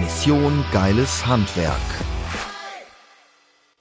Mission 0.00 0.64
Geiles 0.72 1.26
Handwerk. 1.26 1.74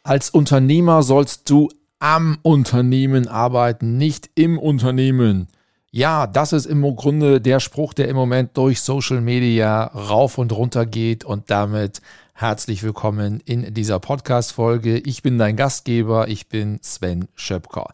Als 0.01 0.31
Unternehmer 0.31 1.03
sollst 1.03 1.47
du 1.47 1.69
am 1.99 2.39
Unternehmen 2.41 3.27
arbeiten, 3.27 3.97
nicht 3.97 4.31
im 4.33 4.57
Unternehmen. 4.57 5.47
Ja, 5.91 6.25
das 6.25 6.53
ist 6.53 6.65
im 6.65 6.81
Grunde 6.95 7.39
der 7.39 7.59
Spruch, 7.59 7.93
der 7.93 8.07
im 8.07 8.15
Moment 8.15 8.57
durch 8.57 8.81
Social 8.81 9.21
Media 9.21 9.83
rauf 9.83 10.39
und 10.39 10.51
runter 10.53 10.87
geht 10.87 11.23
und 11.23 11.51
damit 11.51 12.01
herzlich 12.33 12.81
willkommen 12.81 13.39
in 13.45 13.75
dieser 13.75 13.99
Podcast-Folge. 13.99 14.97
Ich 14.97 15.21
bin 15.21 15.37
dein 15.37 15.55
Gastgeber, 15.55 16.29
ich 16.29 16.49
bin 16.49 16.79
Sven 16.81 17.27
Schöpker. 17.35 17.93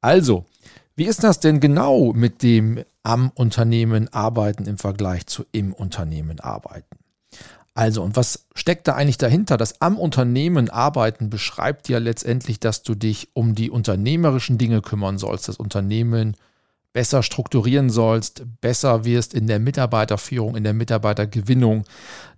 Also, 0.00 0.46
wie 0.94 1.04
ist 1.04 1.22
das 1.22 1.38
denn 1.38 1.60
genau 1.60 2.14
mit 2.14 2.42
dem 2.42 2.82
am 3.02 3.30
Unternehmen 3.34 4.10
arbeiten 4.12 4.64
im 4.64 4.78
Vergleich 4.78 5.26
zu 5.26 5.44
im 5.52 5.74
Unternehmen 5.74 6.40
arbeiten? 6.40 6.96
Also, 7.76 8.02
und 8.02 8.16
was 8.16 8.46
steckt 8.54 8.88
da 8.88 8.94
eigentlich 8.94 9.18
dahinter? 9.18 9.58
Das 9.58 9.82
am 9.82 9.98
Unternehmen 9.98 10.70
arbeiten 10.70 11.28
beschreibt 11.28 11.90
ja 11.90 11.98
letztendlich, 11.98 12.58
dass 12.58 12.82
du 12.82 12.94
dich 12.94 13.28
um 13.34 13.54
die 13.54 13.70
unternehmerischen 13.70 14.56
Dinge 14.56 14.80
kümmern 14.80 15.18
sollst, 15.18 15.48
das 15.48 15.58
Unternehmen 15.58 16.38
besser 16.94 17.22
strukturieren 17.22 17.90
sollst, 17.90 18.44
besser 18.62 19.04
wirst 19.04 19.34
in 19.34 19.46
der 19.46 19.58
Mitarbeiterführung, 19.58 20.56
in 20.56 20.64
der 20.64 20.72
Mitarbeitergewinnung, 20.72 21.84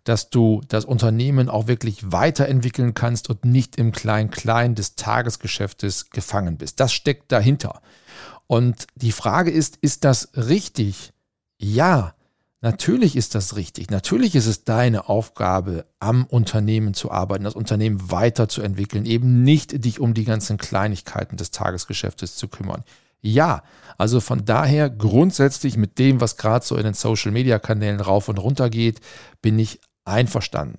dass 0.03 0.29
du 0.29 0.61
das 0.67 0.85
Unternehmen 0.85 1.49
auch 1.49 1.69
wirklich 1.69 2.11
weiterentwickeln 2.11 2.93
kannst 2.93 3.31
und 3.31 3.45
nicht 3.45 3.77
im 3.77 3.93
Klein-Klein 3.93 4.75
des 4.75 4.97
Tagesgeschäftes 4.97 6.11
gefangen 6.11 6.59
bist. 6.59 6.81
Das 6.81 6.93
steckt 6.93 7.31
dahinter. 7.31 7.81
Und 8.49 8.89
die 8.97 9.13
Frage 9.13 9.53
ist, 9.53 9.77
ist 9.77 10.03
das 10.03 10.31
richtig? 10.35 11.13
Ja, 11.59 12.15
Natürlich 12.61 13.15
ist 13.15 13.37
das 13.37 13.55
richtig. 13.55 13.91
Natürlich 13.91 14.35
ist 14.35 14.47
es 14.47 14.65
deine 14.65 15.09
Aufgabe, 15.09 15.87
am 16.01 16.25
Unternehmen 16.25 16.93
zu 16.93 17.11
arbeiten, 17.13 17.45
das 17.45 17.55
Unternehmen 17.55 18.11
weiterzuentwickeln, 18.11 19.07
eben 19.07 19.45
nicht 19.45 19.85
dich 19.85 20.01
um 20.01 20.13
die 20.13 20.25
ganzen 20.25 20.59
Kleinigkeiten 20.59 21.37
des 21.37 21.53
Tagesgeschäftes 21.53 22.35
zu 22.35 22.49
kümmern. 22.49 22.83
Ja, 23.21 23.63
also 23.97 24.21
von 24.21 24.45
daher 24.45 24.91
grundsätzlich 24.91 25.77
mit 25.77 25.99
dem, 25.99 26.21
was 26.21 26.37
gerade 26.37 26.65
so 26.65 26.77
in 26.77 26.85
den 26.85 26.95
Social-Media-Kanälen 26.95 28.01
rauf 28.01 28.29
und 28.29 28.39
runter 28.39 28.71
geht, 28.71 29.01
bin 29.41 29.59
ich 29.59 29.81
einverstanden. 30.05 30.79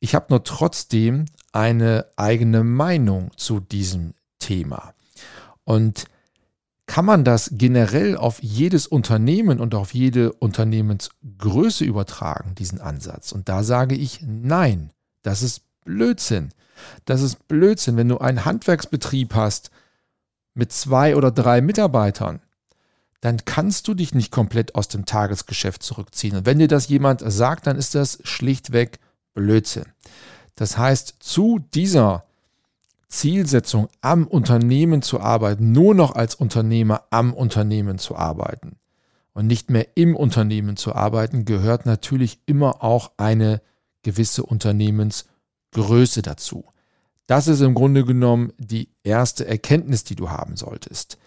Ich 0.00 0.14
habe 0.14 0.26
nur 0.30 0.44
trotzdem 0.44 1.26
eine 1.52 2.06
eigene 2.16 2.64
Meinung 2.64 3.30
zu 3.36 3.60
diesem 3.60 4.14
Thema. 4.38 4.94
Und 5.64 6.04
kann 6.88 7.04
man 7.04 7.22
das 7.22 7.50
generell 7.52 8.16
auf 8.16 8.42
jedes 8.42 8.86
Unternehmen 8.86 9.60
und 9.60 9.74
auf 9.74 9.94
jede 9.94 10.32
Unternehmensgröße 10.32 11.84
übertragen, 11.84 12.54
diesen 12.56 12.80
Ansatz? 12.80 13.30
Und 13.30 13.48
da 13.48 13.62
sage 13.62 13.94
ich 13.94 14.22
nein, 14.22 14.90
das 15.22 15.42
ist 15.42 15.62
Blödsinn. 15.84 16.48
Das 17.04 17.22
ist 17.22 17.46
Blödsinn, 17.46 17.96
wenn 17.96 18.08
du 18.08 18.18
einen 18.18 18.44
Handwerksbetrieb 18.44 19.34
hast, 19.34 19.70
mit 20.54 20.72
zwei 20.72 21.14
oder 21.14 21.30
drei 21.30 21.60
Mitarbeitern, 21.60 22.40
dann 23.20 23.44
kannst 23.44 23.86
du 23.86 23.94
dich 23.94 24.14
nicht 24.14 24.32
komplett 24.32 24.74
aus 24.74 24.88
dem 24.88 25.04
Tagesgeschäft 25.04 25.82
zurückziehen. 25.82 26.36
Und 26.36 26.46
wenn 26.46 26.58
dir 26.58 26.68
das 26.68 26.88
jemand 26.88 27.22
sagt, 27.24 27.66
dann 27.66 27.76
ist 27.76 27.94
das 27.94 28.18
schlichtweg 28.24 28.98
Blödsinn. 29.34 29.86
Das 30.54 30.78
heißt, 30.78 31.16
zu 31.20 31.60
dieser 31.74 32.24
Zielsetzung, 33.08 33.88
am 34.00 34.26
Unternehmen 34.26 35.02
zu 35.02 35.20
arbeiten, 35.20 35.72
nur 35.72 35.94
noch 35.94 36.14
als 36.14 36.34
Unternehmer 36.34 37.04
am 37.10 37.32
Unternehmen 37.32 37.98
zu 37.98 38.16
arbeiten 38.16 38.76
und 39.32 39.46
nicht 39.46 39.70
mehr 39.70 39.86
im 39.94 40.14
Unternehmen 40.14 40.76
zu 40.76 40.94
arbeiten, 40.94 41.44
gehört 41.44 41.86
natürlich 41.86 42.40
immer 42.46 42.82
auch 42.82 43.12
eine 43.16 43.62
gewisse 44.02 44.42
Unternehmensgröße 44.42 46.22
dazu. 46.22 46.64
Das 47.26 47.46
ist 47.46 47.60
im 47.60 47.74
Grunde 47.74 48.04
genommen 48.04 48.52
die 48.58 48.88
erste 49.02 49.46
Erkenntnis, 49.46 50.02
die 50.04 50.16
du 50.16 50.30
haben 50.30 50.56
solltest. 50.56 51.18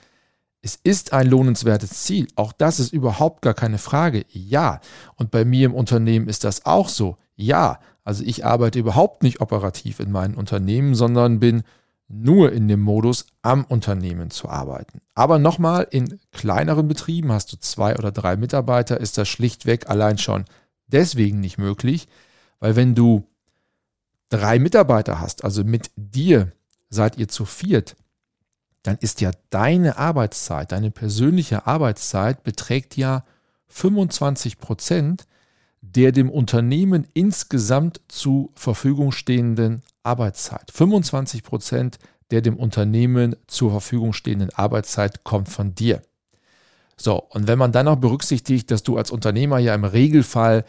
Es 0.62 0.76
ist 0.76 1.14
ein 1.14 1.28
lohnenswertes 1.28 2.04
Ziel. 2.04 2.28
Auch 2.36 2.54
das 2.54 2.80
ist 2.80 2.94
überhaupt 2.94 3.42
gar 3.42 3.54
keine 3.54 3.78
Frage. 3.78 4.26
Ja. 4.30 4.82
Und 5.16 5.32
bei 5.32 5.46
mir 5.46 5.68
im 5.68 5.74
Unternehmen 5.74 6.28
ist 6.28 6.44
das 6.44 6.66
auch 6.66 6.90
so. 6.90 7.18
Ja. 7.36 7.80
Also 8.04 8.24
ich 8.24 8.46
arbeite 8.46 8.80
überhaupt 8.80 9.24
nicht 9.24 9.42
operativ 9.42 10.00
in 10.00 10.12
meinem 10.12 10.38
Unternehmen, 10.38 10.96
sondern 10.96 11.40
bin 11.40 11.64
nur 12.08 12.52
in 12.52 12.68
dem 12.68 12.82
Modus, 12.82 13.26
am 13.42 13.64
Unternehmen 13.64 14.32
zu 14.32 14.50
arbeiten. 14.50 15.02
Aber 15.16 15.40
nochmal, 15.40 15.88
in 15.90 16.20
kleineren 16.32 16.88
Betrieben 16.88 17.32
hast 17.32 17.54
du 17.54 17.58
zwei 17.58 17.96
oder 17.96 18.12
drei 18.12 18.36
Mitarbeiter, 18.36 19.00
ist 19.00 19.18
das 19.18 19.30
schlichtweg 19.30 19.90
allein 19.90 20.18
schon 20.18 20.46
deswegen 20.88 21.40
nicht 21.40 21.58
möglich, 21.58 22.08
weil 22.60 22.76
wenn 22.76 22.96
du 22.96 23.28
drei 24.30 24.60
Mitarbeiter 24.60 25.20
hast, 25.20 25.44
also 25.44 25.64
mit 25.64 25.92
dir 25.96 26.52
seid 26.90 27.18
ihr 27.18 27.28
zu 27.28 27.46
viert, 27.46 27.96
dann 28.84 28.98
ist 29.00 29.22
ja 29.22 29.32
deine 29.50 29.98
Arbeitszeit, 29.98 30.72
deine 30.72 30.92
persönliche 30.92 31.68
Arbeitszeit 31.68 32.44
beträgt 32.44 32.98
ja 32.98 33.24
25 33.68 34.58
Prozent 34.58 35.28
der 35.82 36.12
dem 36.12 36.30
Unternehmen 36.30 37.08
insgesamt 37.14 38.02
zur 38.08 38.50
Verfügung 38.56 39.12
stehenden 39.12 39.82
Arbeitszeit. 40.04 40.72
25 40.72 41.44
Prozent 41.44 42.00
der 42.32 42.42
dem 42.42 42.56
Unternehmen 42.56 43.36
zur 43.48 43.72
Verfügung 43.72 44.14
stehenden 44.14 44.52
Arbeitszeit 44.52 45.24
kommt 45.24 45.50
von 45.50 45.76
dir. 45.76 46.02
So, 46.96 47.18
und 47.18 47.48
wenn 47.48 47.60
man 47.60 47.72
dann 47.72 47.86
noch 47.86 47.98
berücksichtigt, 47.98 48.72
dass 48.72 48.84
du 48.84 48.98
als 48.98 49.12
Unternehmer 49.12 49.60
ja 49.60 49.76
im 49.76 49.84
Regelfall 49.84 50.64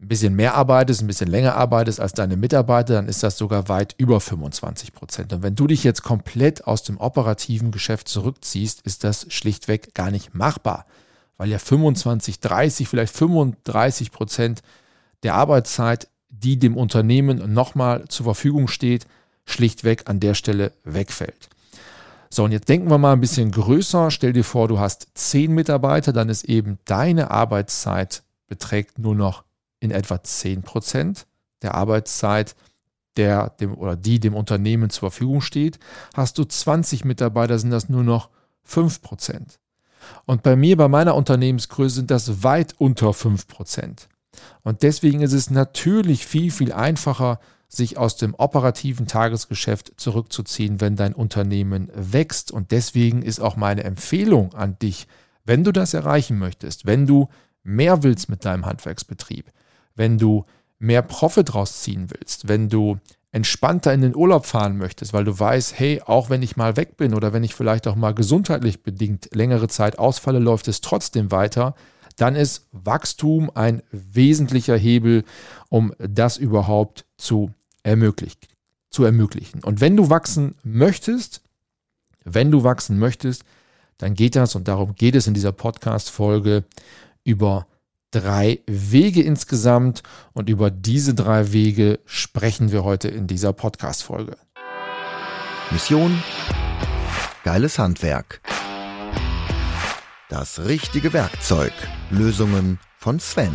ein 0.00 0.08
bisschen 0.08 0.34
mehr 0.34 0.54
arbeitest, 0.54 1.00
ein 1.00 1.06
bisschen 1.06 1.30
länger 1.30 1.54
arbeitest 1.54 2.00
als 2.00 2.12
deine 2.12 2.36
Mitarbeiter, 2.36 2.94
dann 2.94 3.08
ist 3.08 3.22
das 3.22 3.38
sogar 3.38 3.68
weit 3.68 3.94
über 3.98 4.20
25 4.20 4.92
Prozent. 4.92 5.32
Und 5.32 5.42
wenn 5.42 5.54
du 5.54 5.66
dich 5.66 5.84
jetzt 5.84 6.02
komplett 6.02 6.66
aus 6.66 6.82
dem 6.82 6.98
operativen 6.98 7.70
Geschäft 7.70 8.08
zurückziehst, 8.08 8.82
ist 8.82 9.04
das 9.04 9.26
schlichtweg 9.28 9.94
gar 9.94 10.10
nicht 10.10 10.34
machbar, 10.34 10.86
weil 11.36 11.48
ja 11.48 11.58
25, 11.58 12.40
30, 12.40 12.88
vielleicht 12.88 13.16
35 13.16 14.12
Prozent 14.12 14.62
der 15.22 15.34
Arbeitszeit, 15.34 16.08
die 16.28 16.58
dem 16.58 16.76
Unternehmen 16.76 17.52
nochmal 17.52 18.06
zur 18.08 18.24
Verfügung 18.24 18.68
steht, 18.68 19.06
schlichtweg 19.44 20.08
an 20.08 20.20
der 20.20 20.34
Stelle 20.34 20.72
wegfällt. 20.84 21.48
So, 22.30 22.44
und 22.44 22.52
jetzt 22.52 22.68
denken 22.68 22.90
wir 22.90 22.96
mal 22.96 23.12
ein 23.12 23.20
bisschen 23.20 23.50
größer. 23.50 24.10
Stell 24.10 24.32
dir 24.32 24.44
vor, 24.44 24.66
du 24.66 24.78
hast 24.78 25.08
zehn 25.14 25.52
Mitarbeiter, 25.52 26.12
dann 26.12 26.30
ist 26.30 26.44
eben 26.44 26.78
deine 26.86 27.30
Arbeitszeit 27.30 28.22
beträgt 28.46 28.98
nur 28.98 29.14
noch 29.14 29.44
in 29.80 29.90
etwa 29.90 30.22
10 30.22 30.62
Prozent 30.62 31.26
der 31.62 31.74
Arbeitszeit, 31.74 32.54
der 33.16 33.50
dem 33.60 33.74
oder 33.76 33.96
die 33.96 34.20
dem 34.20 34.34
Unternehmen 34.34 34.90
zur 34.90 35.10
Verfügung 35.10 35.40
steht. 35.40 35.78
Hast 36.14 36.36
du 36.36 36.44
20 36.44 37.04
Mitarbeiter, 37.04 37.58
sind 37.58 37.70
das 37.70 37.88
nur 37.88 38.02
noch 38.02 38.28
5 38.64 39.00
Prozent. 39.00 39.58
Und 40.24 40.42
bei 40.42 40.56
mir, 40.56 40.76
bei 40.76 40.88
meiner 40.88 41.14
Unternehmensgröße, 41.14 41.96
sind 41.96 42.10
das 42.10 42.42
weit 42.42 42.74
unter 42.78 43.12
5 43.12 43.46
Prozent. 43.46 44.08
Und 44.62 44.82
deswegen 44.82 45.20
ist 45.20 45.32
es 45.32 45.50
natürlich 45.50 46.26
viel, 46.26 46.50
viel 46.50 46.72
einfacher, 46.72 47.38
sich 47.68 47.96
aus 47.96 48.16
dem 48.16 48.34
operativen 48.34 49.06
Tagesgeschäft 49.06 49.94
zurückzuziehen, 49.96 50.80
wenn 50.80 50.94
dein 50.94 51.14
Unternehmen 51.14 51.90
wächst. 51.94 52.52
Und 52.52 52.70
deswegen 52.70 53.22
ist 53.22 53.40
auch 53.40 53.56
meine 53.56 53.84
Empfehlung 53.84 54.52
an 54.54 54.78
dich, 54.78 55.06
wenn 55.44 55.64
du 55.64 55.72
das 55.72 55.94
erreichen 55.94 56.38
möchtest, 56.38 56.86
wenn 56.86 57.06
du 57.06 57.28
mehr 57.62 58.02
willst 58.02 58.28
mit 58.28 58.44
deinem 58.44 58.66
Handwerksbetrieb, 58.66 59.50
wenn 59.94 60.18
du 60.18 60.44
mehr 60.78 61.02
Profit 61.02 61.54
rausziehen 61.54 62.10
willst, 62.10 62.48
wenn 62.48 62.68
du 62.68 62.98
entspannter 63.32 63.94
in 63.94 64.02
den 64.02 64.14
Urlaub 64.14 64.44
fahren 64.44 64.76
möchtest, 64.76 65.14
weil 65.14 65.24
du 65.24 65.38
weißt, 65.38 65.78
hey, 65.78 66.02
auch 66.04 66.28
wenn 66.28 66.42
ich 66.42 66.56
mal 66.56 66.76
weg 66.76 66.98
bin 66.98 67.14
oder 67.14 67.32
wenn 67.32 67.42
ich 67.42 67.54
vielleicht 67.54 67.88
auch 67.88 67.96
mal 67.96 68.12
gesundheitlich 68.12 68.82
bedingt 68.82 69.30
längere 69.34 69.68
Zeit 69.68 69.98
ausfalle, 69.98 70.38
läuft 70.38 70.68
es 70.68 70.82
trotzdem 70.82 71.32
weiter, 71.32 71.74
dann 72.16 72.36
ist 72.36 72.68
Wachstum 72.72 73.50
ein 73.54 73.82
wesentlicher 73.90 74.76
Hebel, 74.76 75.24
um 75.70 75.94
das 75.98 76.36
überhaupt 76.36 77.06
zu 77.16 77.50
ermöglichen. 77.82 78.38
Zu 78.90 79.04
ermöglichen. 79.04 79.64
Und 79.64 79.80
wenn 79.80 79.96
du 79.96 80.10
wachsen 80.10 80.54
möchtest, 80.62 81.40
wenn 82.24 82.50
du 82.50 82.64
wachsen 82.64 82.98
möchtest, 82.98 83.44
dann 83.96 84.12
geht 84.12 84.36
das, 84.36 84.54
und 84.54 84.68
darum 84.68 84.94
geht 84.94 85.14
es 85.14 85.26
in 85.26 85.32
dieser 85.32 85.52
Podcast-Folge, 85.52 86.64
über 87.24 87.66
drei 88.12 88.60
Wege 88.66 89.22
insgesamt 89.22 90.02
und 90.32 90.48
über 90.48 90.70
diese 90.70 91.14
drei 91.14 91.52
Wege 91.52 91.98
sprechen 92.04 92.70
wir 92.70 92.84
heute 92.84 93.08
in 93.08 93.26
dieser 93.26 93.52
Podcast-Folge. 93.52 94.36
Mission 95.70 96.22
Geiles 97.42 97.78
Handwerk. 97.78 98.40
Das 100.28 100.60
richtige 100.66 101.12
Werkzeug. 101.12 101.72
Lösungen 102.10 102.78
von 102.98 103.18
Sven. 103.18 103.52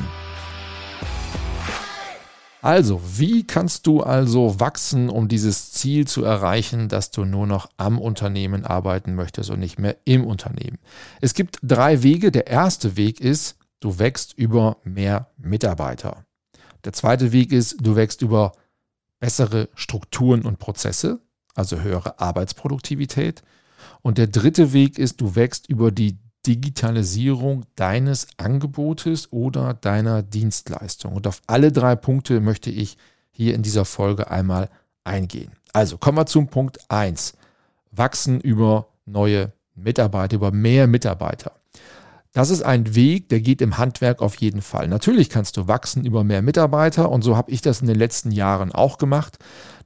Also, 2.62 3.01
wie 3.15 3.45
kannst 3.45 3.86
du 3.86 4.01
also 4.01 4.59
wachsen, 4.59 5.09
um 5.09 5.27
dieses 5.27 5.71
Ziel 5.71 6.07
zu 6.07 6.24
erreichen, 6.24 6.89
dass 6.89 7.12
du 7.12 7.24
nur 7.24 7.45
noch 7.48 7.69
am 7.77 8.00
Unternehmen 8.00 8.65
arbeiten 8.65 9.13
möchtest 9.13 9.51
und 9.51 9.59
nicht 9.59 9.80
mehr 9.80 9.95
im 10.06 10.25
Unternehmen? 10.25 10.80
Es 11.21 11.33
gibt 11.36 11.59
drei 11.62 12.01
Wege. 12.04 12.31
Der 12.31 12.48
erste 12.48 12.98
Weg 12.98 13.21
ist, 13.21 13.56
du 13.79 14.00
wächst 14.00 14.33
über 14.33 14.77
mehr 14.83 15.27
Mitarbeiter. 15.38 16.25
Der 16.83 16.94
zweite 16.94 17.31
Weg 17.31 17.51
ist, 17.51 17.77
du 17.81 17.95
wächst 17.95 18.21
über 18.21 18.53
bessere 19.19 19.69
Strukturen 19.75 20.44
und 20.44 20.59
Prozesse, 20.59 21.19
also 21.56 21.81
höhere 21.81 22.19
Arbeitsproduktivität. 22.19 23.44
Und 24.01 24.18
der 24.18 24.27
dritte 24.27 24.74
Weg 24.74 25.00
ist, 25.00 25.21
du 25.21 25.35
wächst 25.35 25.69
über 25.69 25.91
die 25.91 26.18
Digitalisierung 26.45 27.65
deines 27.75 28.27
Angebotes 28.38 29.31
oder 29.33 29.74
deiner 29.74 30.23
Dienstleistung. 30.23 31.13
Und 31.13 31.27
auf 31.27 31.41
alle 31.47 31.71
drei 31.71 31.95
Punkte 31.95 32.39
möchte 32.39 32.69
ich 32.69 32.97
hier 33.31 33.53
in 33.53 33.63
dieser 33.63 33.85
Folge 33.85 34.31
einmal 34.31 34.69
eingehen. 35.03 35.51
Also 35.73 35.97
kommen 35.97 36.18
wir 36.18 36.25
zum 36.25 36.47
Punkt 36.47 36.80
1. 36.89 37.33
Wachsen 37.91 38.39
über 38.39 38.88
neue 39.06 39.51
Mitarbeiter, 39.75 40.35
über 40.35 40.51
mehr 40.51 40.88
Mitarbeiter. 40.88 41.51
Das 42.33 42.50
ist 42.50 42.62
ein 42.62 42.95
Weg, 42.95 43.29
der 43.29 43.41
geht 43.41 43.62
im 43.62 43.77
Handwerk 43.77 44.21
auf 44.21 44.35
jeden 44.35 44.62
Fall. 44.62 44.88
Natürlich 44.88 45.29
kannst 45.29 45.57
du 45.57 45.68
wachsen 45.68 46.06
über 46.06 46.24
mehr 46.24 46.41
Mitarbeiter 46.41 47.09
und 47.09 47.24
so 47.24 47.35
habe 47.35 47.51
ich 47.51 47.62
das 47.62 47.81
in 47.81 47.88
den 47.88 47.97
letzten 47.97 48.31
Jahren 48.31 48.71
auch 48.71 48.97
gemacht. 48.97 49.38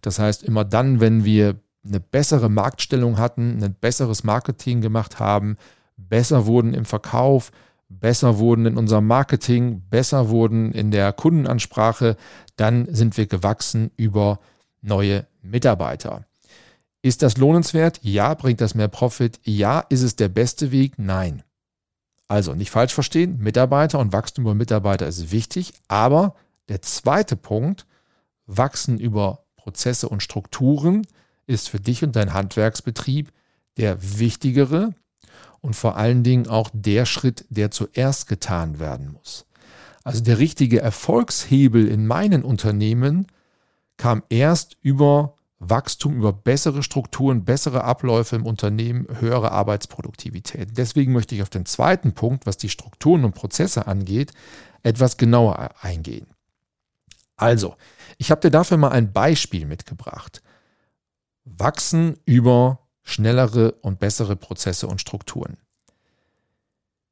Das 0.01 0.19
heißt, 0.19 0.43
immer 0.43 0.65
dann, 0.65 0.99
wenn 0.99 1.23
wir 1.23 1.59
eine 1.85 1.99
bessere 1.99 2.49
Marktstellung 2.49 3.17
hatten, 3.17 3.63
ein 3.63 3.75
besseres 3.79 4.23
Marketing 4.23 4.81
gemacht 4.81 5.19
haben, 5.19 5.57
besser 5.97 6.45
wurden 6.45 6.73
im 6.73 6.85
Verkauf, 6.85 7.51
besser 7.89 8.37
wurden 8.37 8.65
in 8.65 8.77
unserem 8.77 9.07
Marketing, 9.07 9.81
besser 9.89 10.29
wurden 10.29 10.71
in 10.71 10.91
der 10.91 11.13
Kundenansprache, 11.13 12.15
dann 12.55 12.87
sind 12.93 13.17
wir 13.17 13.27
gewachsen 13.27 13.91
über 13.97 14.39
neue 14.81 15.27
Mitarbeiter. 15.41 16.25
Ist 17.01 17.23
das 17.23 17.37
lohnenswert? 17.37 17.99
Ja. 18.03 18.33
Bringt 18.35 18.61
das 18.61 18.75
mehr 18.75 18.87
Profit? 18.87 19.39
Ja. 19.43 19.79
Ist 19.89 20.03
es 20.03 20.15
der 20.15 20.29
beste 20.29 20.71
Weg? 20.71 20.93
Nein. 20.97 21.43
Also 22.31 22.55
nicht 22.55 22.71
falsch 22.71 22.93
verstehen, 22.93 23.39
Mitarbeiter 23.39 23.99
und 23.99 24.13
Wachstum 24.13 24.45
über 24.45 24.55
Mitarbeiter 24.55 25.05
ist 25.05 25.33
wichtig, 25.33 25.73
aber 25.89 26.35
der 26.69 26.81
zweite 26.81 27.35
Punkt, 27.35 27.85
Wachsen 28.45 29.01
über 29.01 29.43
Prozesse 29.57 30.07
und 30.07 30.23
Strukturen, 30.23 31.05
ist 31.45 31.67
für 31.67 31.81
dich 31.81 32.05
und 32.05 32.15
dein 32.15 32.31
Handwerksbetrieb 32.31 33.33
der 33.75 33.97
wichtigere 34.17 34.95
und 35.59 35.75
vor 35.75 35.97
allen 35.97 36.23
Dingen 36.23 36.47
auch 36.47 36.69
der 36.71 37.05
Schritt, 37.05 37.43
der 37.49 37.69
zuerst 37.69 38.29
getan 38.29 38.79
werden 38.79 39.11
muss. 39.11 39.45
Also 40.05 40.23
der 40.23 40.39
richtige 40.39 40.79
Erfolgshebel 40.79 41.85
in 41.85 42.07
meinen 42.07 42.45
Unternehmen 42.45 43.27
kam 43.97 44.23
erst 44.29 44.77
über 44.81 45.35
Wachstum, 45.63 46.17
über 46.17 46.33
bessere 46.33 46.81
Strukturen, 46.81 47.45
bessere 47.45 47.83
Abläufe 47.83 48.35
im 48.35 48.47
Unternehmen, 48.47 49.05
höhere 49.19 49.51
Arbeitsproduktivität. 49.51 50.75
Deswegen 50.75 51.13
möchte 51.13 51.35
ich 51.35 51.43
auf 51.43 51.51
den 51.51 51.67
zweiten 51.67 52.13
Punkt, 52.13 52.47
was 52.47 52.57
die 52.57 52.69
Strukturen 52.69 53.23
und 53.23 53.35
Prozesse 53.35 53.85
angeht, 53.85 54.31
etwas 54.81 55.17
genauer 55.17 55.69
eingehen. 55.79 56.25
Also, 57.35 57.75
ich 58.17 58.31
habe 58.31 58.41
dir 58.41 58.49
dafür 58.49 58.77
mal 58.77 58.89
ein 58.89 59.13
Beispiel 59.13 59.67
mitgebracht. 59.67 60.41
Wachsen 61.45 62.17
über 62.25 62.79
schnellere 63.03 63.73
und 63.81 63.99
bessere 63.99 64.35
Prozesse 64.35 64.87
und 64.87 64.99
Strukturen. 64.99 65.57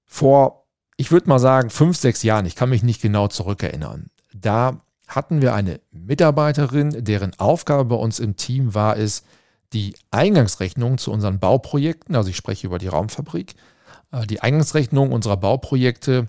Vor, 0.06 0.66
ich 0.98 1.12
würde 1.12 1.30
mal 1.30 1.40
sagen, 1.40 1.70
fünf, 1.70 1.98
sechs 1.98 2.24
Jahren, 2.24 2.48
ich 2.48 2.56
kann 2.56 2.70
mich 2.70 2.82
nicht 2.82 3.02
genau 3.02 3.28
zurückerinnern, 3.28 4.10
da 4.34 4.82
hatten 5.10 5.42
wir 5.42 5.54
eine 5.54 5.82
Mitarbeiterin, 5.92 7.04
deren 7.04 7.38
Aufgabe 7.40 7.86
bei 7.86 7.96
uns 7.96 8.20
im 8.20 8.36
Team 8.36 8.74
war 8.74 8.98
es, 8.98 9.24
die 9.74 9.96
Eingangsrechnung 10.12 10.98
zu 10.98 11.12
unseren 11.12 11.40
Bauprojekten, 11.40 12.16
also 12.16 12.30
ich 12.30 12.38
spreche 12.38 12.68
über 12.68 12.78
die 12.78 12.88
Raumfabrik, 12.88 13.56
äh, 14.12 14.26
die 14.26 14.42
Eingangsrechnung 14.42 15.12
unserer 15.12 15.38
Bauprojekte 15.38 16.28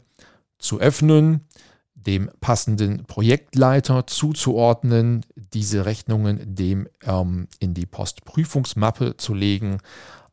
zu 0.59 0.81
öffnen, 0.81 1.47
dem 1.95 2.31
passenden 2.41 3.05
Projektleiter 3.05 4.07
zuzuordnen, 4.07 5.25
diese 5.37 5.85
Rechnungen 5.85 6.55
dem 6.55 6.89
ähm, 7.05 7.49
in 7.59 7.75
die 7.75 7.87
Postprüfungsmappe 7.87 9.17
zu 9.17 9.35
legen, 9.35 9.79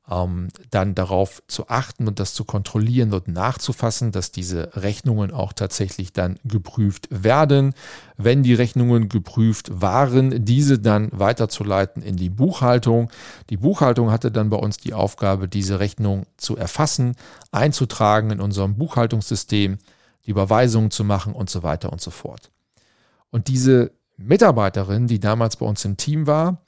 ähm, 0.10 0.50
dann 0.72 0.96
darauf 0.96 1.44
zu 1.48 1.68
achten 1.68 2.08
und 2.08 2.20
das 2.20 2.34
zu 2.34 2.46
kontrollieren 2.46 3.14
und 3.14 3.28
nachzufassen, 3.28 4.12
dass 4.12 4.32
diese 4.32 4.76
Rechnungen 4.76 5.32
auch 5.32 5.54
tatsächlich 5.54 6.14
dann 6.14 6.40
geprüft 6.46 7.08
werden. 7.12 7.74
Wenn 8.16 8.44
die 8.44 8.54
Rechnungen 8.54 9.10
geprüft 9.10 9.82
waren, 9.82 10.46
diese 10.46 10.80
dann 10.80 11.10
weiterzuleiten 11.12 12.02
in 12.02 12.16
die 12.16 12.30
Buchhaltung. 12.30 13.10
Die 13.50 13.58
Buchhaltung 13.58 14.12
hatte 14.12 14.32
dann 14.32 14.50
bei 14.50 14.58
uns 14.58 14.78
die 14.78 14.94
Aufgabe, 14.94 15.48
diese 15.48 15.80
Rechnung 15.80 16.26
zu 16.38 16.56
erfassen, 16.56 17.16
einzutragen 17.52 18.32
in 18.32 18.40
unserem 18.40 18.76
Buchhaltungssystem 18.78 19.78
die 20.26 20.32
Überweisungen 20.32 20.92
zu 20.92 21.04
machen 21.04 21.34
und 21.34 21.50
so 21.50 21.64
weiter 21.64 21.92
und 21.92 22.02
so 22.02 22.12
fort. 22.12 22.52
Und 23.30 23.50
diese 23.50 23.92
Mitarbeiterin, 24.18 25.08
die 25.08 25.20
damals 25.20 25.58
bei 25.58 25.66
uns 25.66 25.84
im 25.86 25.98
Team 25.98 26.28
war, 26.28 26.62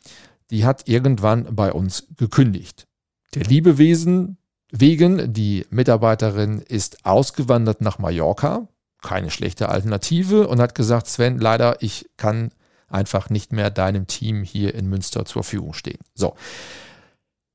die 0.51 0.65
hat 0.65 0.87
irgendwann 0.87 1.55
bei 1.55 1.71
uns 1.71 2.07
gekündigt. 2.17 2.88
Der 3.35 3.43
Liebewesen 3.43 4.37
wegen, 4.71 5.33
die 5.33 5.65
Mitarbeiterin 5.69 6.59
ist 6.59 7.05
ausgewandert 7.05 7.81
nach 7.81 7.99
Mallorca, 7.99 8.67
keine 9.01 9.31
schlechte 9.31 9.69
Alternative, 9.69 10.47
und 10.47 10.59
hat 10.59 10.75
gesagt, 10.75 11.07
Sven, 11.07 11.39
leider, 11.39 11.81
ich 11.81 12.09
kann 12.17 12.51
einfach 12.87 13.29
nicht 13.29 13.51
mehr 13.53 13.69
deinem 13.69 14.07
Team 14.07 14.43
hier 14.43 14.73
in 14.75 14.87
Münster 14.87 15.25
zur 15.25 15.43
Verfügung 15.43 15.73
stehen. 15.73 15.99
So, 16.15 16.35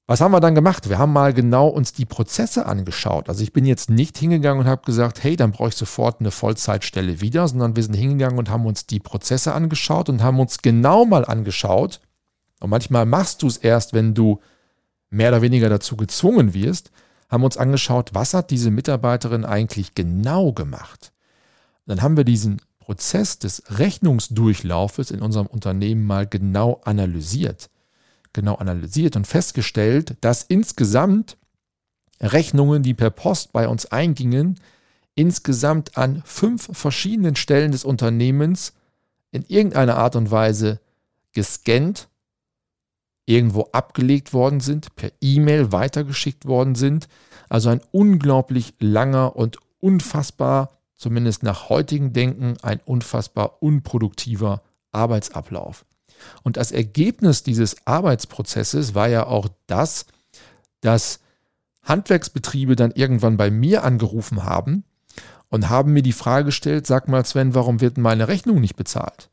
was 0.07 0.21
haben 0.21 0.33
wir 0.33 0.41
dann 0.41 0.55
gemacht? 0.55 0.91
Wir 0.91 0.99
haben 0.99 1.13
mal 1.13 1.33
genau 1.33 1.69
uns 1.69 1.95
die 1.95 2.05
Prozesse 2.05 2.67
angeschaut. 2.67 3.29
Also 3.29 3.43
ich 3.43 3.55
bin 3.55 3.65
jetzt 3.65 3.89
nicht 3.89 4.19
hingegangen 4.19 4.65
und 4.65 4.71
habe 4.71 4.83
gesagt, 4.85 5.25
hey, 5.25 5.35
dann 5.35 5.53
brauche 5.53 5.71
ich 5.71 5.77
sofort 5.77 6.21
eine 6.21 6.31
Vollzeitstelle 6.31 7.23
wieder, 7.23 7.49
sondern 7.49 7.75
wir 7.75 7.83
sind 7.83 7.95
hingegangen 7.95 8.39
und 8.39 8.51
haben 8.51 8.67
uns 8.67 8.87
die 8.87 9.01
Prozesse 9.01 9.55
angeschaut 9.55 10.11
und 10.11 10.23
haben 10.23 10.41
uns 10.41 10.59
genau 10.59 11.07
mal 11.07 11.25
angeschaut. 11.25 12.01
Und 12.61 12.71
manchmal 12.71 13.07
machst 13.07 13.43
du 13.43 13.47
es 13.47 13.57
erst, 13.57 13.95
wenn 13.95 14.15
du 14.15 14.41
mehr 15.15 15.31
oder 15.31 15.43
weniger 15.43 15.69
dazu 15.69 15.97
gezwungen 15.97 16.55
wirst, 16.55 16.91
haben 17.29 17.45
uns 17.45 17.57
angeschaut, 17.57 18.11
was 18.13 18.35
hat 18.35 18.51
diese 18.51 18.71
Mitarbeiterin 18.71 19.45
eigentlich 19.45 19.95
genau 19.95 20.53
gemacht. 20.53 21.13
Dann 21.87 22.03
haben 22.03 22.17
wir 22.17 22.25
diesen 22.25 22.61
Prozess 22.79 23.39
des 23.39 23.63
Rechnungsdurchlaufes 23.79 25.11
in 25.11 25.23
unserem 25.23 25.47
Unternehmen 25.47 26.05
mal 26.05 26.27
genau 26.27 26.81
analysiert 26.85 27.71
genau 28.35 28.57
analysiert 28.57 29.17
und 29.17 29.27
festgestellt, 29.27 30.17
dass 30.21 30.43
insgesamt 30.43 31.39
Rechnungen, 32.21 32.83
die 32.83 32.93
per 32.93 33.11
Post 33.11 33.53
bei 33.53 33.67
uns 33.67 33.87
eingingen, 33.87 34.61
insgesamt 35.15 35.97
an 35.97 36.23
fünf 36.27 36.69
verschiedenen 36.77 37.37
Stellen 37.37 37.73
des 37.73 37.85
Unternehmens 37.85 38.75
in 39.31 39.45
irgendeiner 39.49 39.97
Art 39.97 40.17
und 40.17 40.31
Weise 40.31 40.81
gescannt, 41.33 42.09
irgendwo 43.27 43.69
abgelegt 43.73 44.33
worden 44.33 44.61
sind, 44.61 44.95
per 44.97 45.11
E-Mail 45.21 45.73
weitergeschickt 45.73 46.47
worden 46.47 46.75
sind. 46.75 47.09
Also 47.49 47.71
ein 47.71 47.81
unglaublich 47.91 48.75
langer 48.81 49.37
und 49.37 49.59
unfassbar, 49.81 50.71
zumindest 50.95 51.43
nach 51.43 51.69
heutigem 51.69 52.13
Denken, 52.13 52.57
ein 52.63 52.81
unfassbar 52.85 53.63
unproduktiver 53.63 54.63
Arbeitsablauf. 54.93 55.85
Und 56.43 56.57
das 56.57 56.73
Ergebnis 56.73 57.43
dieses 57.43 57.87
Arbeitsprozesses 57.87 58.95
war 58.95 59.09
ja 59.09 59.27
auch 59.27 59.49
das, 59.67 60.07
dass 60.81 61.21
Handwerksbetriebe 61.83 62.77
dann 62.77 62.93
irgendwann 62.93 63.37
bei 63.37 63.51
mir 63.51 63.85
angerufen 63.85 64.45
haben 64.45 64.85
und 65.51 65.69
haben 65.69 65.93
mir 65.93 66.03
die 66.03 66.13
Frage 66.13 66.47
gestellt, 66.47 66.87
sag 66.87 67.09
mal 67.09 67.25
Sven, 67.25 67.55
warum 67.55 67.81
wird 67.81 67.99
meine 67.99 68.29
Rechnung 68.29 68.61
nicht 68.61 68.77
bezahlt? 68.77 69.29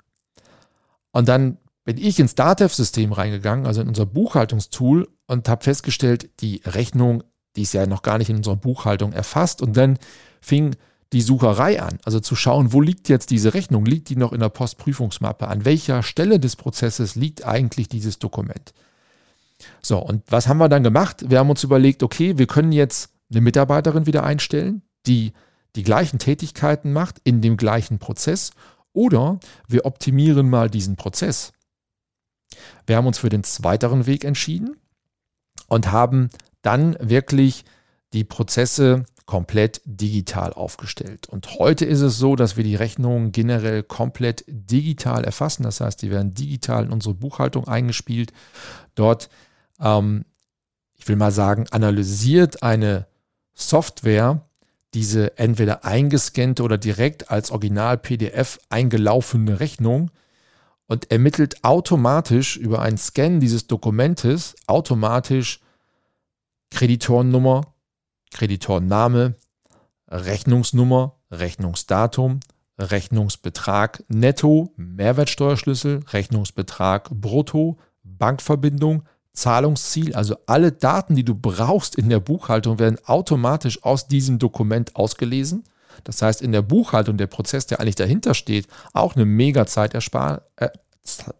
Und 1.12 1.27
dann 1.27 1.57
bin 1.91 2.05
ich 2.05 2.19
ins 2.19 2.36
Datev-System 2.36 3.12
reingegangen, 3.12 3.65
also 3.65 3.81
in 3.81 3.89
unser 3.89 4.05
Buchhaltungstool 4.05 5.10
und 5.27 5.50
habe 5.50 5.62
festgestellt, 5.62 6.29
die 6.39 6.62
Rechnung, 6.63 7.21
die 7.57 7.63
ist 7.63 7.74
ja 7.74 7.86
noch 7.86 8.01
gar 8.01 8.17
nicht 8.17 8.29
in 8.29 8.38
unserer 8.38 8.55
Buchhaltung 8.55 9.12
erfasst 9.12 9.62
und 9.62 9.75
dann 9.75 10.00
fing 10.39 10.77
die 11.12 11.21
Sucherei 11.21 11.81
an. 11.81 11.98
Also 12.05 12.21
zu 12.21 12.38
schauen, 12.38 12.71
wo 12.71 12.79
liegt 12.79 13.10
jetzt 13.10 13.29
diese 13.29 13.53
Rechnung? 13.53 13.83
Liegt 13.83 14.07
die 14.07 14.15
noch 14.15 14.31
in 14.31 14.39
der 14.39 14.48
Postprüfungsmappe? 14.48 15.50
An 15.50 15.65
welcher 15.65 16.01
Stelle 16.01 16.39
des 16.39 16.55
Prozesses 16.55 17.15
liegt 17.15 17.45
eigentlich 17.45 17.89
dieses 17.89 18.19
Dokument? 18.19 18.74
So, 19.81 20.00
und 20.00 20.24
was 20.29 20.48
haben 20.48 20.60
wir 20.60 20.69
dann 20.69 20.83
gemacht? 20.83 21.29
Wir 21.29 21.39
haben 21.39 21.50
uns 21.50 21.65
überlegt, 21.65 22.03
okay, 22.03 22.38
wir 22.38 22.48
können 22.48 22.71
jetzt 22.71 23.12
eine 23.29 23.41
Mitarbeiterin 23.41 24.05
wieder 24.05 24.24
einstellen, 24.24 24.81
die 25.07 25.33
die 25.75 25.83
gleichen 25.83 26.19
Tätigkeiten 26.19 26.93
macht 26.93 27.17
in 27.25 27.41
dem 27.41 27.57
gleichen 27.57 28.00
Prozess 28.00 28.51
oder 28.93 29.41
wir 29.67 29.86
optimieren 29.86 30.50
mal 30.50 30.69
diesen 30.69 30.95
Prozess. 30.95 31.51
Wir 32.86 32.98
haben 32.98 33.08
uns 33.08 33.17
für 33.17 33.29
den 33.29 33.43
zweiteren 33.43 34.05
Weg 34.05 34.24
entschieden 34.24 34.77
und 35.67 35.91
haben 35.91 36.29
dann 36.62 36.96
wirklich 37.00 37.65
die 38.13 38.24
Prozesse 38.24 39.05
komplett 39.25 39.81
digital 39.86 40.51
aufgestellt. 40.51 41.29
Und 41.29 41.58
heute 41.58 41.86
ist 41.86 42.01
es 42.01 42.17
so, 42.17 42.36
dass 42.36 42.58
wir 42.58 42.65
die 42.65 42.75
Rechnungen 42.75 43.31
generell 43.31 43.84
komplett 43.84 44.43
digital 44.48 45.24
erfassen. 45.24 45.63
Das 45.63 45.79
heißt, 45.79 46.01
die 46.01 46.12
werden 46.12 46.34
digital 46.34 46.84
in 46.84 46.91
unsere 46.91 47.15
Buchhaltung 47.15 47.67
eingespielt. 47.67 48.34
Dort, 48.96 49.29
ähm, 49.79 50.25
ich 50.96 51.08
will 51.08 51.15
mal 51.15 51.31
sagen, 51.31 51.65
analysiert 51.72 52.62
eine 52.62 53.08
Software 53.53 54.41
diese 54.93 55.38
entweder 55.38 55.86
eingescannte 55.86 56.63
oder 56.63 56.77
direkt 56.77 57.31
als 57.31 57.51
Original-PDF 57.51 58.60
eingelaufene 58.70 59.60
Rechnung 59.62 60.12
und 60.91 61.10
ermittelt 61.10 61.63
automatisch 61.63 62.57
über 62.57 62.81
einen 62.81 62.98
Scan 62.98 63.39
dieses 63.39 63.65
Dokumentes 63.65 64.57
automatisch 64.67 65.62
Kreditorennummer, 66.69 67.74
Kreditorname, 68.29 69.36
Rechnungsnummer, 70.10 71.15
Rechnungsdatum, 71.31 72.41
Rechnungsbetrag 72.77 74.03
netto, 74.10 74.74
Mehrwertsteuerschlüssel, 74.75 76.01
Rechnungsbetrag 76.10 77.10
brutto, 77.10 77.77
Bankverbindung, 78.03 79.03
Zahlungsziel, 79.31 80.13
also 80.13 80.36
alle 80.45 80.74
Daten, 80.74 81.15
die 81.15 81.24
du 81.24 81.36
brauchst 81.36 81.95
in 81.95 82.10
der 82.10 82.19
Buchhaltung, 82.19 82.79
werden 82.79 83.00
automatisch 83.05 83.81
aus 83.86 84.10
diesem 84.10 84.39
Dokument 84.39 84.98
ausgelesen. 84.98 85.63
Das 86.03 86.21
heißt, 86.21 86.41
in 86.41 86.51
der 86.51 86.62
Buchhaltung 86.62 87.17
der 87.17 87.27
Prozess, 87.27 87.67
der 87.67 87.79
eigentlich 87.79 87.95
dahinter 87.95 88.33
steht, 88.33 88.67
auch 88.93 89.15
eine 89.15 89.25
mega 89.25 89.63
äh, 89.63 90.69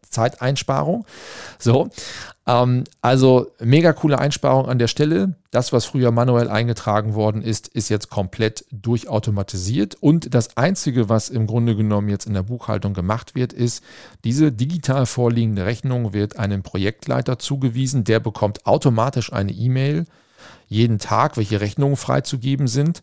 Zeiteinsparung. 0.10 1.06
So, 1.60 1.90
ähm, 2.48 2.84
also 3.02 3.52
mega 3.60 3.94
coole 3.94 4.20
Einsparung 4.20 4.68
an 4.68 4.80
der 4.80 4.88
Stelle. 4.88 5.36
Das, 5.52 5.72
was 5.72 5.86
früher 5.86 6.12
manuell 6.12 6.50
eingetragen 6.50 7.14
worden 7.14 7.42
ist, 7.42 7.68
ist 7.68 7.90
jetzt 7.90 8.10
komplett 8.10 8.66
durchautomatisiert. 8.72 9.96
Und 10.00 10.34
das 10.34 10.58
Einzige, 10.58 11.10
was 11.10 11.30
im 11.30 11.48
Grunde 11.48 11.76
genommen 11.76 12.10
jetzt 12.10 12.26
in 12.26 12.34
der 12.34 12.44
Buchhaltung 12.44 12.94
gemacht 12.94 13.36
wird, 13.36 13.54
ist, 13.54 13.84
diese 14.24 14.52
digital 14.52 15.06
vorliegende 15.06 15.66
Rechnung 15.66 16.14
wird 16.14 16.38
einem 16.38 16.64
Projektleiter 16.64 17.40
zugewiesen. 17.40 18.04
Der 18.04 18.20
bekommt 18.20 18.66
automatisch 18.66 19.32
eine 19.32 19.52
E-Mail 19.52 20.06
jeden 20.68 21.00
Tag, 21.00 21.38
welche 21.38 21.62
Rechnungen 21.62 21.98
freizugeben 21.98 22.68
sind 22.68 23.02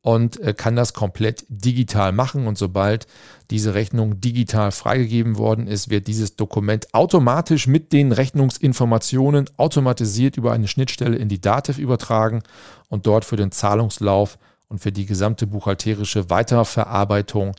und 0.00 0.40
äh, 0.40 0.54
kann 0.54 0.76
das 0.76 0.94
komplett 0.94 1.44
digital 1.48 2.12
machen. 2.12 2.46
Und 2.46 2.56
sobald 2.56 3.06
diese 3.50 3.74
Rechnung 3.74 4.20
digital 4.20 4.70
freigegeben 4.70 5.36
worden 5.36 5.66
ist, 5.66 5.90
wird 5.90 6.06
dieses 6.06 6.36
Dokument 6.36 6.94
automatisch 6.94 7.66
mit 7.66 7.92
den 7.92 8.12
Rechnungsinformationen 8.12 9.50
automatisiert 9.56 10.36
über 10.36 10.52
eine 10.52 10.68
Schnittstelle 10.68 11.16
in 11.16 11.28
die 11.28 11.40
Dativ 11.40 11.78
übertragen 11.78 12.42
und 12.88 13.06
dort 13.06 13.24
für 13.24 13.36
den 13.36 13.52
Zahlungslauf 13.52 14.38
und 14.68 14.80
für 14.80 14.92
die 14.92 15.06
gesamte 15.06 15.46
buchhalterische 15.46 16.30
Weiterverarbeitung 16.30 17.54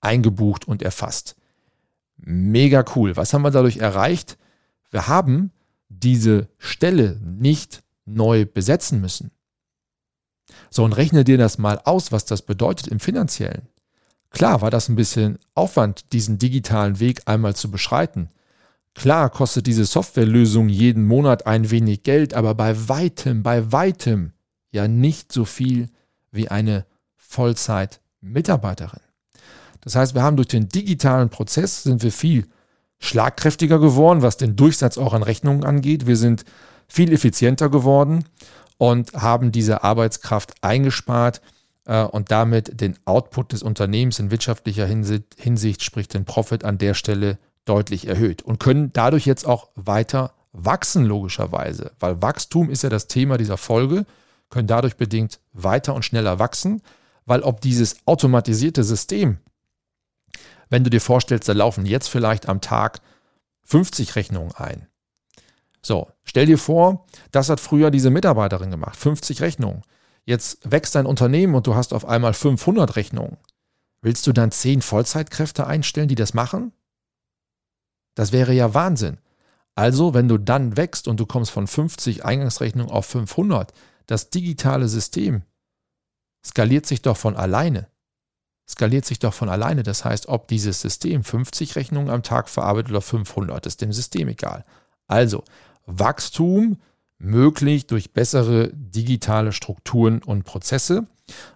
eingebucht 0.00 0.68
und 0.68 0.82
erfasst. 0.82 1.36
Mega 2.16 2.84
cool. 2.94 3.16
Was 3.16 3.34
haben 3.34 3.42
wir 3.42 3.50
dadurch 3.50 3.78
erreicht? 3.78 4.38
Wir 4.90 5.08
haben 5.08 5.50
diese 5.88 6.48
Stelle 6.58 7.20
nicht 7.22 7.82
neu 8.06 8.44
besetzen 8.46 9.00
müssen. 9.00 9.30
So, 10.70 10.84
und 10.84 10.92
rechne 10.92 11.24
dir 11.24 11.38
das 11.38 11.58
mal 11.58 11.80
aus, 11.84 12.12
was 12.12 12.24
das 12.24 12.42
bedeutet 12.42 12.88
im 12.88 13.00
finanziellen. 13.00 13.68
Klar 14.30 14.60
war 14.62 14.70
das 14.70 14.88
ein 14.88 14.96
bisschen 14.96 15.38
Aufwand, 15.54 16.12
diesen 16.12 16.38
digitalen 16.38 16.98
Weg 16.98 17.22
einmal 17.26 17.54
zu 17.54 17.70
beschreiten. 17.70 18.30
Klar 18.94 19.30
kostet 19.30 19.66
diese 19.66 19.84
Softwarelösung 19.84 20.68
jeden 20.68 21.06
Monat 21.06 21.46
ein 21.46 21.70
wenig 21.70 22.02
Geld, 22.02 22.34
aber 22.34 22.54
bei 22.54 22.88
weitem, 22.88 23.42
bei 23.42 23.72
weitem 23.72 24.32
ja 24.72 24.88
nicht 24.88 25.32
so 25.32 25.44
viel 25.44 25.88
wie 26.32 26.48
eine 26.48 26.84
Vollzeit-Mitarbeiterin. 27.16 29.00
Das 29.80 29.94
heißt, 29.96 30.14
wir 30.14 30.22
haben 30.22 30.36
durch 30.36 30.48
den 30.48 30.68
digitalen 30.68 31.28
Prozess 31.28 31.82
sind 31.82 32.02
wir 32.02 32.12
viel 32.12 32.48
schlagkräftiger 32.98 33.78
geworden, 33.78 34.22
was 34.22 34.36
den 34.36 34.56
Durchsatz 34.56 34.98
auch 34.98 35.12
an 35.12 35.22
Rechnungen 35.22 35.64
angeht. 35.64 36.06
Wir 36.06 36.16
sind 36.16 36.44
viel 36.88 37.12
effizienter 37.12 37.68
geworden 37.68 38.24
und 38.78 39.12
haben 39.14 39.52
diese 39.52 39.82
Arbeitskraft 39.82 40.54
eingespart 40.62 41.40
äh, 41.86 42.02
und 42.02 42.30
damit 42.30 42.80
den 42.80 42.98
Output 43.04 43.52
des 43.52 43.62
Unternehmens 43.62 44.18
in 44.18 44.30
wirtschaftlicher 44.30 44.86
Hinsicht, 44.86 45.36
Hinsicht, 45.38 45.82
sprich 45.82 46.08
den 46.08 46.24
Profit 46.24 46.64
an 46.64 46.78
der 46.78 46.94
Stelle 46.94 47.38
deutlich 47.64 48.06
erhöht 48.06 48.42
und 48.42 48.60
können 48.60 48.92
dadurch 48.92 49.26
jetzt 49.26 49.46
auch 49.46 49.68
weiter 49.74 50.34
wachsen, 50.52 51.04
logischerweise, 51.04 51.92
weil 51.98 52.22
Wachstum 52.22 52.70
ist 52.70 52.82
ja 52.82 52.88
das 52.88 53.08
Thema 53.08 53.38
dieser 53.38 53.56
Folge, 53.56 54.06
können 54.50 54.68
dadurch 54.68 54.96
bedingt 54.96 55.40
weiter 55.52 55.94
und 55.94 56.04
schneller 56.04 56.38
wachsen, 56.38 56.82
weil 57.26 57.42
ob 57.42 57.60
dieses 57.60 57.96
automatisierte 58.06 58.84
System, 58.84 59.38
wenn 60.68 60.84
du 60.84 60.90
dir 60.90 61.00
vorstellst, 61.00 61.48
da 61.48 61.52
laufen 61.52 61.86
jetzt 61.86 62.08
vielleicht 62.08 62.48
am 62.48 62.60
Tag 62.60 63.00
50 63.64 64.16
Rechnungen 64.16 64.52
ein, 64.54 64.86
so, 65.84 66.10
stell 66.24 66.46
dir 66.46 66.56
vor, 66.56 67.04
das 67.30 67.50
hat 67.50 67.60
früher 67.60 67.90
diese 67.90 68.08
Mitarbeiterin 68.08 68.70
gemacht, 68.70 68.96
50 68.96 69.42
Rechnungen. 69.42 69.82
Jetzt 70.24 70.58
wächst 70.64 70.94
dein 70.94 71.04
Unternehmen 71.04 71.54
und 71.54 71.66
du 71.66 71.74
hast 71.74 71.92
auf 71.92 72.06
einmal 72.06 72.32
500 72.32 72.96
Rechnungen. 72.96 73.36
Willst 74.00 74.26
du 74.26 74.32
dann 74.32 74.50
10 74.50 74.80
Vollzeitkräfte 74.80 75.66
einstellen, 75.66 76.08
die 76.08 76.14
das 76.14 76.32
machen? 76.32 76.72
Das 78.14 78.32
wäre 78.32 78.54
ja 78.54 78.72
Wahnsinn. 78.72 79.18
Also, 79.74 80.14
wenn 80.14 80.28
du 80.28 80.38
dann 80.38 80.78
wächst 80.78 81.06
und 81.06 81.20
du 81.20 81.26
kommst 81.26 81.50
von 81.50 81.66
50 81.66 82.24
Eingangsrechnungen 82.24 82.90
auf 82.90 83.04
500, 83.06 83.74
das 84.06 84.30
digitale 84.30 84.88
System 84.88 85.42
skaliert 86.46 86.86
sich 86.86 87.02
doch 87.02 87.16
von 87.18 87.36
alleine. 87.36 87.88
Skaliert 88.66 89.04
sich 89.04 89.18
doch 89.18 89.34
von 89.34 89.50
alleine. 89.50 89.82
Das 89.82 90.04
heißt, 90.06 90.28
ob 90.28 90.48
dieses 90.48 90.80
System 90.80 91.24
50 91.24 91.76
Rechnungen 91.76 92.08
am 92.08 92.22
Tag 92.22 92.48
verarbeitet 92.48 92.92
oder 92.92 93.02
500, 93.02 93.66
ist 93.66 93.82
dem 93.82 93.92
System 93.92 94.28
egal. 94.28 94.64
Also, 95.06 95.44
Wachstum 95.86 96.78
möglich 97.18 97.86
durch 97.86 98.12
bessere 98.12 98.70
digitale 98.72 99.52
Strukturen 99.52 100.22
und 100.22 100.44
Prozesse. 100.44 101.06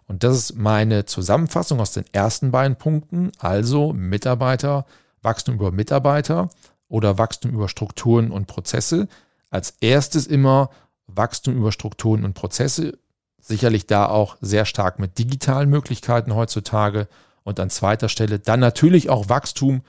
Und 0.07 0.25
das 0.25 0.37
ist 0.37 0.57
meine 0.57 1.05
Zusammenfassung 1.05 1.81
aus 1.81 1.93
den 1.93 2.05
ersten 2.13 2.51
beiden 2.51 2.77
Punkten. 2.77 3.33
Also 3.39 3.93
Mitarbeiter, 3.93 4.87
Wachstum 5.23 5.57
über 5.57 5.73
Mitarbeiter 5.73 6.49
oder 6.89 7.19
Wachstum 7.19 7.53
über 7.53 7.69
Strukturen 7.69 8.31
und 8.31 8.47
Prozesse. 8.47 9.09
Als 9.51 9.75
erstes 9.81 10.27
immer 10.27 10.71
Wachstum 11.07 11.57
über 11.57 11.73
Strukturen 11.73 12.25
und 12.25 12.35
Prozesse. 12.35 12.99
Sicherlich 13.41 13.87
da 13.87 14.07
auch 14.07 14.37
sehr 14.41 14.65
stark 14.65 14.99
mit 14.99 15.19
digitalen 15.19 15.71
Möglichkeiten 15.71 16.35
heutzutage. 16.35 17.09
Und 17.45 17.61
an 17.61 17.71
zweiter 17.71 18.09
Stelle 18.09 18.39
dann 18.39 18.61
natürlich 18.61 19.11
auch 19.11 19.29
Wachstum 19.29 19.83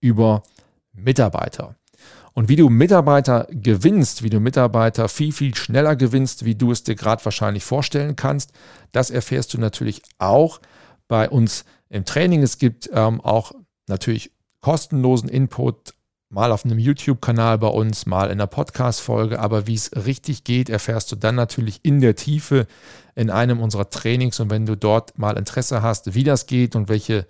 über 0.00 0.42
Mitarbeiter. 0.92 1.76
Und 2.36 2.50
wie 2.50 2.56
du 2.56 2.68
Mitarbeiter 2.68 3.46
gewinnst, 3.50 4.22
wie 4.22 4.28
du 4.28 4.40
Mitarbeiter 4.40 5.08
viel, 5.08 5.32
viel 5.32 5.54
schneller 5.54 5.96
gewinnst, 5.96 6.44
wie 6.44 6.54
du 6.54 6.70
es 6.70 6.82
dir 6.82 6.94
gerade 6.94 7.24
wahrscheinlich 7.24 7.64
vorstellen 7.64 8.14
kannst, 8.14 8.52
das 8.92 9.10
erfährst 9.10 9.54
du 9.54 9.58
natürlich 9.58 10.02
auch 10.18 10.60
bei 11.08 11.30
uns 11.30 11.64
im 11.88 12.04
Training. 12.04 12.42
Es 12.42 12.58
gibt 12.58 12.90
ähm, 12.92 13.22
auch 13.22 13.52
natürlich 13.88 14.32
kostenlosen 14.60 15.30
Input, 15.30 15.94
mal 16.28 16.52
auf 16.52 16.66
einem 16.66 16.78
YouTube-Kanal 16.78 17.56
bei 17.56 17.68
uns, 17.68 18.04
mal 18.04 18.26
in 18.26 18.32
einer 18.32 18.46
Podcast-Folge. 18.46 19.38
Aber 19.38 19.66
wie 19.66 19.74
es 19.74 19.92
richtig 20.04 20.44
geht, 20.44 20.68
erfährst 20.68 21.10
du 21.12 21.16
dann 21.16 21.36
natürlich 21.36 21.80
in 21.84 22.02
der 22.02 22.16
Tiefe 22.16 22.66
in 23.14 23.30
einem 23.30 23.60
unserer 23.60 23.88
Trainings. 23.88 24.40
Und 24.40 24.50
wenn 24.50 24.66
du 24.66 24.76
dort 24.76 25.18
mal 25.18 25.38
Interesse 25.38 25.80
hast, 25.80 26.14
wie 26.14 26.24
das 26.24 26.44
geht 26.44 26.76
und 26.76 26.90
welche 26.90 27.26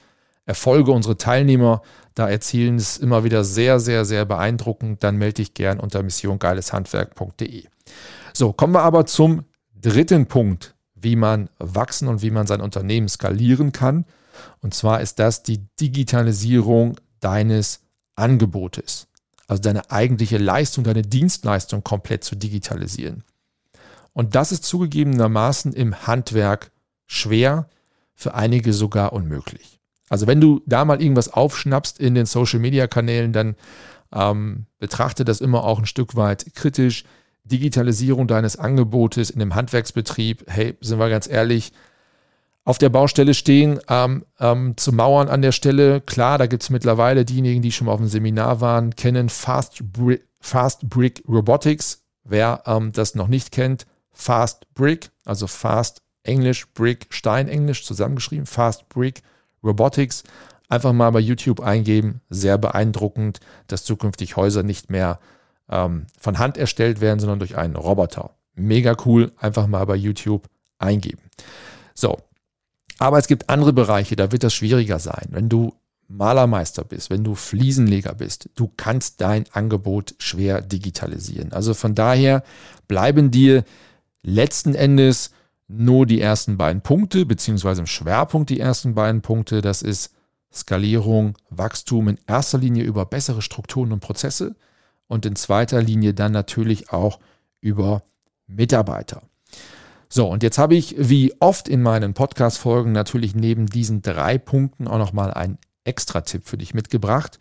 Erfolge 0.47 0.93
unsere 0.93 1.17
Teilnehmer 1.17 1.83
da 2.15 2.29
erzielen, 2.31 2.77
ist 2.77 2.99
immer 2.99 3.25
wieder 3.25 3.45
sehr, 3.45 3.81
sehr, 3.81 4.05
sehr 4.05 4.25
beeindruckend. 4.25 5.03
Dann 5.03 5.17
melde 5.17 5.35
dich 5.35 5.55
gern 5.55 5.81
unter 5.81 6.03
missiongeileshandwerk.de. 6.03 7.65
So, 8.33 8.53
kommen 8.53 8.73
wir 8.73 8.83
aber 8.83 9.07
zum 9.07 9.45
dritten 9.81 10.27
Punkt, 10.27 10.75
wie 10.95 11.17
man 11.17 11.51
wachsen 11.59 12.09
und 12.09 12.23
wie 12.23 12.31
man 12.31 12.47
sein 12.47 12.61
Unternehmen 12.61 13.09
skalieren 13.09 13.73
kann. 13.73 14.07
Und 14.61 14.73
zwar 14.73 15.01
ist 15.01 15.19
das 15.19 15.43
die 15.43 15.67
Digitalisierung 15.81 16.99
deines 17.21 17.81
Angebotes. 18.15 19.09
Also 19.49 19.63
deine 19.63 19.91
eigentliche 19.91 20.39
Leistung, 20.39 20.85
deine 20.85 21.03
Dienstleistung 21.03 21.85
komplett 21.85 22.25
zu 22.25 22.37
digitalisieren. 22.37 23.25
Und 24.13 24.35
das 24.35 24.53
ist 24.53 24.65
zugegebenermaßen 24.65 25.73
im 25.73 26.07
Handwerk 26.07 26.71
schwer, 27.07 27.69
für 28.15 28.35
einige 28.35 28.73
sogar 28.73 29.13
unmöglich. 29.13 29.79
Also 30.09 30.27
wenn 30.27 30.41
du 30.41 30.63
da 30.67 30.85
mal 30.85 31.01
irgendwas 31.01 31.33
aufschnappst 31.33 31.99
in 31.99 32.15
den 32.15 32.27
Social-Media-Kanälen, 32.27 33.33
dann 33.33 33.57
ähm, 34.13 34.67
betrachte 34.79 35.25
das 35.25 35.41
immer 35.41 35.65
auch 35.65 35.79
ein 35.79 35.87
Stück 35.87 36.17
weit 36.17 36.55
kritisch. 36.55 37.05
Digitalisierung 37.45 38.27
deines 38.27 38.57
Angebotes 38.57 39.31
in 39.31 39.39
dem 39.39 39.55
Handwerksbetrieb, 39.55 40.45
hey, 40.49 40.77
sind 40.81 40.99
wir 40.99 41.09
ganz 41.09 41.29
ehrlich, 41.29 41.73
auf 42.65 42.79
der 42.79 42.89
Baustelle 42.89 43.35
stehen, 43.35 43.79
ähm, 43.89 44.25
ähm, 44.41 44.77
zu 44.77 44.93
mauern 44.93 45.29
an 45.29 45.41
der 45.41 45.53
Stelle. 45.53 46.01
Klar, 46.01 46.39
da 46.39 46.47
gibt 46.47 46.65
es 46.65 46.71
mittlerweile 46.71 47.25
diejenigen, 47.25 47.63
die 47.63 47.71
schon 47.71 47.87
mal 47.87 47.93
auf 47.93 48.01
dem 48.01 48.09
Seminar 48.09 48.61
waren, 48.61 48.97
kennen 48.97 49.29
Fast, 49.29 49.93
Bri 49.93 50.21
Fast 50.41 50.89
Brick 50.89 51.23
Robotics. 51.29 52.05
Wer 52.25 52.63
ähm, 52.67 52.91
das 52.93 53.15
noch 53.15 53.29
nicht 53.29 53.53
kennt, 53.53 53.87
Fast 54.11 54.73
Brick, 54.75 55.11
also 55.25 55.47
Fast 55.47 56.03
Englisch, 56.25 56.67
Brick, 56.75 57.07
Stein 57.11 57.49
Englisch 57.49 57.85
zusammengeschrieben, 57.85 58.47
Fast 58.47 58.89
Brick 58.89 59.23
Robotics. 59.23 59.36
Einfach 60.69 60.93
mal 60.93 61.11
bei 61.11 61.21
YouTube 61.21 61.61
eingeben. 61.61 62.21
Sehr 62.29 62.59
beeindruckend, 62.59 63.41
dass 63.69 63.85
zukünftig 63.85 64.37
Häuser 64.37 64.63
nicht 64.63 64.91
mehr 64.91 65.21
ähm, 65.69 66.07
von 66.19 66.39
Hand 66.39 66.57
erstellt 66.57 67.01
werden, 67.01 67.21
sondern 67.21 67.39
durch 67.39 67.57
einen 67.57 67.77
Roboter. 67.77 68.31
Mega 68.55 68.97
cool. 69.05 69.33
Einfach 69.39 69.67
mal 69.67 69.85
bei 69.85 69.97
YouTube 69.97 70.49
eingeben. 70.79 71.23
So. 71.95 72.19
Aber 72.99 73.19
es 73.19 73.27
gibt 73.27 73.51
andere 73.51 73.75
Bereiche, 73.75 74.17
da 74.17 74.33
wird 74.33 74.43
das 74.43 74.55
schwieriger 74.55 74.99
sein. 74.99 75.27
Wenn 75.29 75.51
du 75.51 75.75
Malermeister 76.09 76.85
bist, 76.85 77.11
wenn 77.11 77.25
du 77.25 77.35
Fliesenleger 77.35 78.15
bist, 78.15 78.49
du 78.55 78.71
kannst 78.77 79.21
dein 79.21 79.45
Angebot 79.53 80.15
schwer 80.19 80.63
digitalisieren. 80.63 81.53
Also 81.53 81.75
von 81.75 81.95
daher 81.95 82.43
bleiben 82.89 83.31
dir 83.31 83.65
letzten 84.23 84.75
Endes 84.75 85.31
nur 85.69 86.07
die 86.07 86.21
ersten 86.21 86.57
beiden 86.57 86.83
Punkte, 86.83 87.27
beziehungsweise 87.27 87.81
im 87.81 87.87
Schwerpunkt 87.87 88.51
die 88.51 88.61
ersten 88.61 88.95
beiden 88.95 89.23
Punkte. 89.23 89.63
Das 89.63 89.83
ist 89.83 90.15
Skalierung, 90.53 91.37
Wachstum 91.51 92.09
in 92.09 92.19
erster 92.27 92.59
Linie 92.59 92.85
über 92.85 93.05
bessere 93.05 93.43
Strukturen 93.43 93.93
und 93.93 94.01
Prozesse 94.01 94.55
und 95.09 95.27
in 95.27 95.37
zweiter 95.37 95.83
Linie 95.83 96.15
dann 96.15 96.33
natürlich 96.33 96.93
auch 96.93 97.19
über 97.61 98.05
Mitarbeiter. 98.47 99.23
So, 100.09 100.29
und 100.29 100.43
jetzt 100.43 100.59
habe 100.59 100.77
ich 100.77 100.95
wie 100.99 101.35
oft 101.41 101.69
in 101.69 101.83
meinen 101.83 102.15
Podcast-Folgen 102.15 102.93
natürlich 102.93 103.35
neben 103.35 103.67
diesen 103.67 104.03
drei 104.03 104.39
Punkten 104.39 104.87
auch 104.87 104.99
nochmal 104.99 105.35
einen 105.35 105.59
Extra-Tipp 105.85 106.47
für 106.47 106.57
dich 106.57 106.75
mitgebracht. 106.75 107.39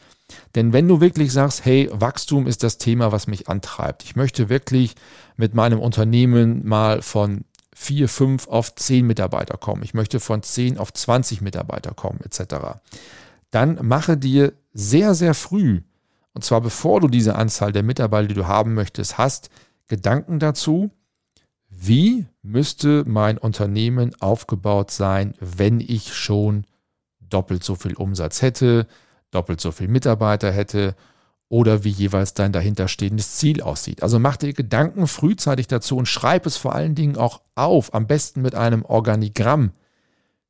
Denn 0.56 0.74
wenn 0.74 0.88
du 0.88 1.00
wirklich 1.00 1.32
sagst, 1.32 1.66
hey, 1.66 1.90
Wachstum 1.92 2.48
ist 2.48 2.64
das 2.64 2.78
Thema, 2.78 3.12
was 3.12 3.28
mich 3.28 3.50
antreibt. 3.50 4.04
Ich 4.04 4.16
möchte 4.16 4.50
wirklich 4.50 4.96
mit 5.38 5.54
meinem 5.54 5.80
Unternehmen 5.80 6.68
mal 6.68 7.02
von 7.02 7.46
vier, 7.78 8.08
fünf 8.08 8.48
auf 8.48 8.74
zehn 8.76 9.06
Mitarbeiter 9.06 9.58
kommen. 9.58 9.84
Ich 9.84 9.94
möchte 9.94 10.22
von 10.22 10.42
zehn 10.42 10.78
auf 10.78 10.94
20 10.94 11.42
Mitarbeiter 11.42 11.94
kommen, 11.94 12.22
etc. 12.22 12.80
Dann 13.52 13.86
mache 13.86 14.18
dir 14.18 14.54
sehr, 14.74 15.14
sehr 15.14 15.34
früh, 15.34 15.82
und 16.34 16.44
zwar 16.44 16.62
bevor 16.62 17.02
du 17.02 17.10
diese 17.10 17.36
Anzahl 17.36 17.74
der 17.74 17.84
Mitarbeiter, 17.84 18.30
die 18.30 18.34
du 18.34 18.48
haben 18.48 18.74
möchtest, 18.74 19.18
hast, 19.18 19.50
Gedanken 19.88 20.40
dazu, 20.40 20.90
wie 21.70 22.26
müsste 22.42 23.04
mein 23.06 23.38
Unternehmen 23.38 24.16
aufgebaut 24.22 24.90
sein, 24.90 25.34
wenn 25.42 25.82
ich 25.82 26.16
schon 26.16 26.66
doppelt 27.20 27.64
so 27.64 27.76
viel 27.76 27.94
Umsatz 27.94 28.42
hätte, 28.42 28.88
doppelt 29.32 29.60
so 29.60 29.72
viel 29.72 29.90
Mitarbeiter 29.90 30.52
hätte 30.52 30.96
oder 31.50 31.84
wie 31.84 31.90
jeweils 31.90 32.34
dein 32.34 32.52
dahinterstehendes 32.52 33.36
Ziel 33.36 33.62
aussieht. 33.62 34.02
Also 34.04 34.20
mach 34.20 34.38
dir 34.38 34.54
Gedanken 34.54 35.08
frühzeitig 35.08 35.68
dazu 35.68 35.98
und 35.98 36.08
schreib 36.08 36.46
es 36.46 36.58
vor 36.58 36.74
allen 36.74 36.96
Dingen 36.96 37.18
auch 37.18 37.42
auf, 37.54 37.94
am 37.94 38.08
besten 38.08 38.42
mit 38.42 38.56
einem 38.56 38.84
Organigramm. 38.84 39.72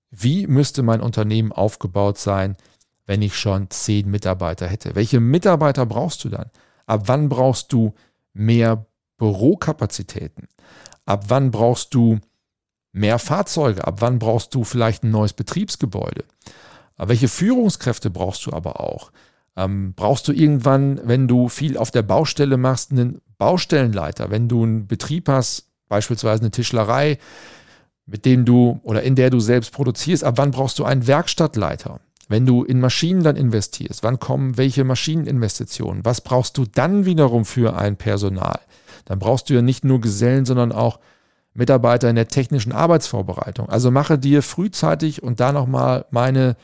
Wie 0.09 0.47
müsste 0.47 0.83
mein 0.83 1.01
Unternehmen 1.01 1.51
aufgebaut 1.51 2.17
sein, 2.17 2.55
wenn 3.05 3.21
ich 3.21 3.37
schon 3.37 3.69
zehn 3.69 4.09
Mitarbeiter 4.09 4.67
hätte? 4.67 4.95
Welche 4.95 5.19
Mitarbeiter 5.19 5.85
brauchst 5.85 6.23
du 6.23 6.29
dann? 6.29 6.49
Ab 6.85 7.03
wann 7.05 7.29
brauchst 7.29 7.73
du 7.73 7.93
mehr 8.33 8.85
Bürokapazitäten? 9.17 10.47
Ab 11.05 11.25
wann 11.27 11.51
brauchst 11.51 11.93
du 11.93 12.19
mehr 12.93 13.19
Fahrzeuge? 13.19 13.85
Ab 13.85 13.97
wann 13.99 14.19
brauchst 14.19 14.55
du 14.55 14.63
vielleicht 14.63 15.03
ein 15.03 15.11
neues 15.11 15.33
Betriebsgebäude? 15.33 16.23
Welche 16.97 17.27
Führungskräfte 17.27 18.09
brauchst 18.09 18.45
du 18.45 18.53
aber 18.53 18.79
auch? 18.79 19.11
Ähm, 19.57 19.93
brauchst 19.95 20.27
du 20.27 20.33
irgendwann, 20.33 21.00
wenn 21.03 21.27
du 21.27 21.50
viel 21.50 21.77
auf 21.77 21.91
der 21.91 22.03
Baustelle 22.03 22.57
machst, 22.57 22.91
einen 22.91 23.21
Baustellenleiter? 23.38 24.30
Wenn 24.30 24.47
du 24.47 24.63
einen 24.63 24.88
Betrieb 24.88 25.30
hast, 25.30 25.69
beispielsweise 25.88 26.41
eine 26.41 26.51
Tischlerei, 26.51 27.17
mit 28.06 28.25
dem 28.25 28.45
du 28.45 28.80
oder 28.84 29.03
in 29.03 29.15
der 29.15 29.30
du 29.30 29.39
selbst 29.39 29.71
produzierst, 29.71 30.23
ab 30.23 30.36
wann 30.38 30.51
brauchst 30.51 30.80
du 30.80 30.86
einen 30.86 31.08
Werkstattleiter? 31.08 31.99
Wenn 32.27 32.45
du 32.45 32.63
in 32.63 32.80
Maschinen 32.80 33.23
dann 33.23 33.36
investierst, 33.36 34.03
wann 34.03 34.19
kommen 34.19 34.58
welche 34.58 34.84
Maschineninvestitionen? 34.84 36.03
Was 36.06 36.21
brauchst 36.21 36.58
du 36.58 36.65
dann 36.65 37.06
wiederum 37.06 37.45
für 37.45 37.77
ein 37.77 37.97
Personal? 37.97 38.60
Dann 39.06 39.19
brauchst 39.19 39.49
du 39.49 39.53
ja 39.53 39.62
nicht 39.62 39.86
nur 39.86 40.01
Gesellen, 40.01 40.45
sondern 40.45 40.71
auch 40.71 40.99
Mitarbeiter 41.53 42.10
in 42.10 42.15
der 42.15 42.27
technischen 42.27 42.71
Arbeitsvorbereitung. 42.71 43.69
Also 43.69 43.91
mache 43.91 44.17
dir 44.17 44.41
frühzeitig 44.41 45.23
und 45.23 45.39
da 45.39 45.51
nochmal 45.51 46.06
meine, 46.10 46.58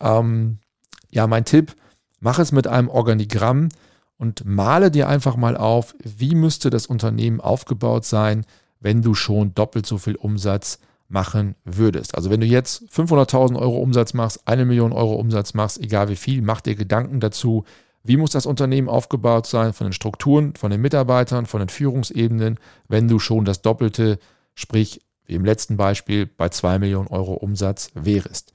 ähm, 0.00 0.58
ja, 1.10 1.26
mein 1.26 1.44
Tipp, 1.44 1.74
Mach 2.20 2.38
es 2.38 2.52
mit 2.52 2.66
einem 2.66 2.88
Organigramm 2.88 3.68
und 4.16 4.44
male 4.44 4.90
dir 4.90 5.08
einfach 5.08 5.36
mal 5.36 5.56
auf, 5.56 5.94
wie 6.02 6.34
müsste 6.34 6.70
das 6.70 6.86
Unternehmen 6.86 7.40
aufgebaut 7.40 8.04
sein, 8.04 8.44
wenn 8.80 9.02
du 9.02 9.14
schon 9.14 9.54
doppelt 9.54 9.86
so 9.86 9.98
viel 9.98 10.16
Umsatz 10.16 10.80
machen 11.08 11.54
würdest. 11.64 12.14
Also 12.14 12.30
wenn 12.30 12.40
du 12.40 12.46
jetzt 12.46 12.82
500.000 12.92 13.58
Euro 13.58 13.78
Umsatz 13.78 14.12
machst, 14.14 14.46
eine 14.46 14.64
Million 14.64 14.92
Euro 14.92 15.14
Umsatz 15.14 15.54
machst, 15.54 15.80
egal 15.80 16.08
wie 16.08 16.16
viel, 16.16 16.42
mach 16.42 16.60
dir 16.60 16.74
Gedanken 16.74 17.20
dazu, 17.20 17.64
wie 18.04 18.16
muss 18.16 18.30
das 18.30 18.46
Unternehmen 18.46 18.88
aufgebaut 18.88 19.46
sein 19.46 19.72
von 19.72 19.86
den 19.86 19.92
Strukturen, 19.92 20.54
von 20.54 20.70
den 20.70 20.80
Mitarbeitern, 20.80 21.46
von 21.46 21.60
den 21.60 21.68
Führungsebenen, 21.68 22.58
wenn 22.88 23.08
du 23.08 23.18
schon 23.18 23.44
das 23.44 23.62
Doppelte, 23.62 24.18
sprich 24.54 25.00
wie 25.26 25.34
im 25.34 25.44
letzten 25.44 25.76
Beispiel 25.76 26.26
bei 26.26 26.48
zwei 26.48 26.78
Millionen 26.78 27.08
Euro 27.08 27.34
Umsatz 27.34 27.90
wärst. 27.94 28.52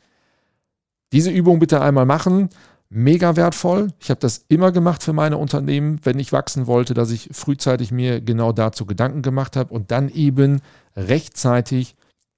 Diese 1.11 1.29
Übung 1.29 1.59
bitte 1.59 1.81
einmal 1.81 2.05
machen 2.05 2.49
mega 2.93 3.35
wertvoll. 3.35 3.91
Ich 3.99 4.09
habe 4.09 4.19
das 4.19 4.45
immer 4.49 4.71
gemacht 4.71 5.03
für 5.03 5.13
meine 5.13 5.37
Unternehmen, 5.37 5.99
wenn 6.03 6.19
ich 6.19 6.31
wachsen 6.31 6.67
wollte, 6.67 6.93
dass 6.93 7.09
ich 7.09 7.29
frühzeitig 7.31 7.91
mir 7.91 8.21
genau 8.21 8.51
dazu 8.51 8.85
Gedanken 8.85 9.23
gemacht 9.23 9.55
habe 9.55 9.73
und 9.73 9.91
dann 9.91 10.09
eben 10.09 10.61
rechtzeitig 10.95 11.95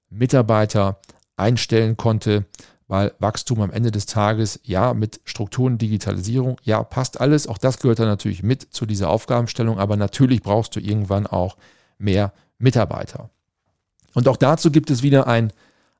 Mitarbeiter 0.08 0.98
einstellen 1.36 1.96
konnte, 1.98 2.46
weil 2.88 3.12
Wachstum 3.18 3.60
am 3.60 3.70
Ende 3.70 3.90
des 3.90 4.06
Tages, 4.06 4.60
ja, 4.62 4.94
mit 4.94 5.20
Strukturen, 5.24 5.76
Digitalisierung, 5.76 6.58
ja, 6.62 6.82
passt 6.82 7.20
alles. 7.20 7.46
Auch 7.48 7.58
das 7.58 7.78
gehört 7.78 7.98
dann 7.98 8.06
natürlich 8.06 8.42
mit 8.42 8.62
zu 8.62 8.86
dieser 8.86 9.10
Aufgabenstellung, 9.10 9.78
aber 9.78 9.96
natürlich 9.96 10.42
brauchst 10.42 10.74
du 10.74 10.80
irgendwann 10.80 11.26
auch 11.26 11.56
mehr 11.98 12.32
Mitarbeiter. 12.58 13.28
Und 14.14 14.26
auch 14.28 14.38
dazu 14.38 14.70
gibt 14.70 14.90
es 14.90 15.02
wieder 15.02 15.26
ein, 15.26 15.52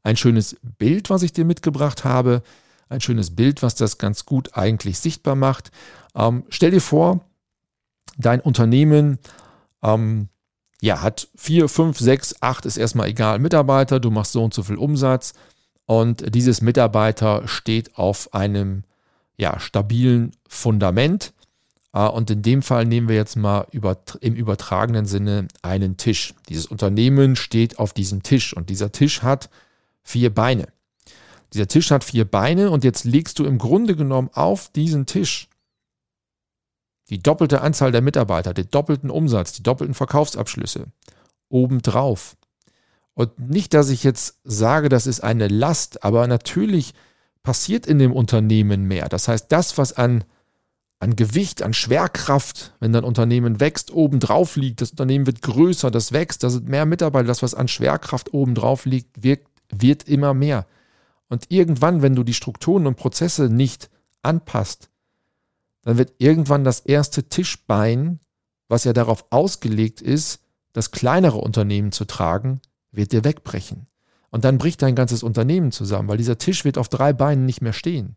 ein 0.03 0.17
schönes 0.17 0.57
Bild, 0.79 1.11
was 1.11 1.23
ich 1.23 1.33
dir 1.35 1.45
mitgebracht 1.45 2.05
habe 2.05 2.43
ein 2.89 3.01
schönes 3.01 3.35
Bild, 3.35 3.63
was 3.63 3.75
das 3.75 3.99
ganz 3.99 4.27
gut 4.27 4.57
eigentlich 4.57 4.99
sichtbar 4.99 5.35
macht. 5.35 5.71
Ähm, 6.15 6.45
stell 6.49 6.71
dir 6.71 6.81
vor, 6.81 7.21
dein 8.17 8.41
Unternehmen 8.41 9.19
ähm, 9.83 10.29
ja, 10.81 11.03
hat 11.03 11.29
vier, 11.35 11.69
fünf, 11.69 11.99
sechs, 11.99 12.37
acht, 12.41 12.67
ist 12.67 12.77
erstmal 12.77 13.09
egal, 13.09 13.39
Mitarbeiter, 13.39 13.99
du 13.99 14.11
machst 14.11 14.33
so 14.33 14.45
und 14.45 14.55
so 14.55 14.63
viel 14.63 14.77
Umsatz 14.77 15.33
und 15.87 16.35
dieses 16.35 16.61
Mitarbeiter 16.61 17.47
steht 17.49 17.97
auf 17.97 18.35
einem 18.35 18.85
ja, 19.37 19.59
stabilen 19.61 20.33
Fundament. 20.49 21.33
Äh, 21.93 22.09
und 22.09 22.31
in 22.31 22.43
dem 22.43 22.63
Fall 22.63 22.85
nehmen 22.85 23.09
wir 23.09 23.17
jetzt 23.17 23.37
mal 23.37 23.67
über, 23.71 23.99
im 24.21 24.35
übertragenen 24.35 25.07
Sinne 25.07 25.49
einen 25.63 25.97
Tisch. 25.97 26.35
Dieses 26.49 26.67
Unternehmen 26.67 27.37
steht 27.37 27.79
auf 27.79 27.93
diesem 27.93 28.23
Tisch 28.23 28.55
und 28.55 28.69
dieser 28.69 28.93
Tisch 28.93 29.23
hat 29.23 29.49
vier 30.03 30.35
Beine. 30.35 30.69
Dieser 31.53 31.69
Tisch 31.69 31.91
hat 31.91 32.05
vier 32.05 32.25
Beine 32.25 32.71
und 32.71 32.85
jetzt 32.85 33.05
legst 33.05 33.39
du 33.39 33.45
im 33.45 33.59
Grunde 33.59 33.97
genommen 33.97 34.31
auf 34.33 34.69
diesen 34.71 35.07
Tisch 35.07 35.49
die 37.09 37.23
doppelte 37.23 37.61
Anzahl 37.61 37.93
der 37.93 38.03
Mitarbeiter, 38.03 38.53
den 38.53 38.69
doppelten 38.71 39.11
Umsatz, 39.11 39.53
die 39.53 39.63
doppelten 39.63 39.95
Verkaufsabschlüsse 39.95 40.87
obendrauf. 41.49 42.37
Und 43.15 43.39
nicht, 43.39 43.75
dass 43.75 43.89
ich 43.89 44.05
jetzt 44.05 44.41
sage, 44.45 44.89
das 44.89 45.07
ist 45.07 45.21
eine 45.21 45.49
Last, 45.49 46.05
aber 46.05 46.27
natürlich 46.27 46.95
passiert 47.43 47.87
in 47.87 47.99
dem 47.99 48.13
Unternehmen 48.13 48.85
mehr. 48.85 49.09
Das 49.09 49.29
heißt, 49.29 49.47
das, 49.51 49.79
was 49.79 49.93
an, 49.93 50.25
an 50.99 51.17
Gewicht, 51.17 51.63
an 51.63 51.73
Schwerkraft, 51.73 52.75
wenn 52.81 52.93
dein 52.93 53.05
Unternehmen 53.05 53.61
wächst, 53.61 53.93
obendrauf 53.93 54.57
liegt, 54.57 54.81
das 54.81 54.91
Unternehmen 54.91 55.27
wird 55.27 55.43
größer, 55.43 55.91
das 55.91 56.13
wächst, 56.13 56.43
da 56.43 56.51
sind 56.51 56.69
mehr 56.69 56.85
Mitarbeiter, 56.87 57.29
das, 57.29 57.43
was 57.43 57.55
an 57.55 57.69
Schwerkraft 57.69 58.35
obendrauf 58.35 58.85
liegt, 58.85 59.23
wird, 59.23 59.47
wird 59.73 60.09
immer 60.09 60.35
mehr. 60.35 60.67
Und 61.29 61.51
irgendwann, 61.51 62.03
wenn 62.03 62.15
du 62.15 62.23
die 62.23 62.35
Strukturen 62.35 62.87
und 62.87 62.97
Prozesse 62.97 63.49
nicht 63.49 63.91
anpasst, 64.23 64.91
dann 65.83 65.99
wird 65.99 66.15
irgendwann 66.19 66.65
das 66.65 66.81
erste 66.81 67.29
Tischbein, 67.29 68.21
was 68.69 68.85
ja 68.85 68.93
darauf 68.93 69.27
ausgelegt 69.31 70.03
ist, 70.03 70.41
das 70.73 70.91
kleinere 70.91 71.39
Unternehmen 71.39 71.93
zu 71.93 72.05
tragen, 72.05 72.61
wird 72.91 73.13
dir 73.13 73.25
wegbrechen. 73.25 73.87
Und 74.31 74.45
dann 74.45 74.59
bricht 74.59 74.83
dein 74.83 74.95
ganzes 74.95 75.23
Unternehmen 75.23 75.73
zusammen, 75.73 76.09
weil 76.09 76.19
dieser 76.19 76.39
Tisch 76.39 76.65
wird 76.65 76.79
auf 76.79 76.89
drei 76.89 77.13
Beinen 77.13 77.47
nicht 77.47 77.63
mehr 77.63 77.73
stehen. 77.73 78.17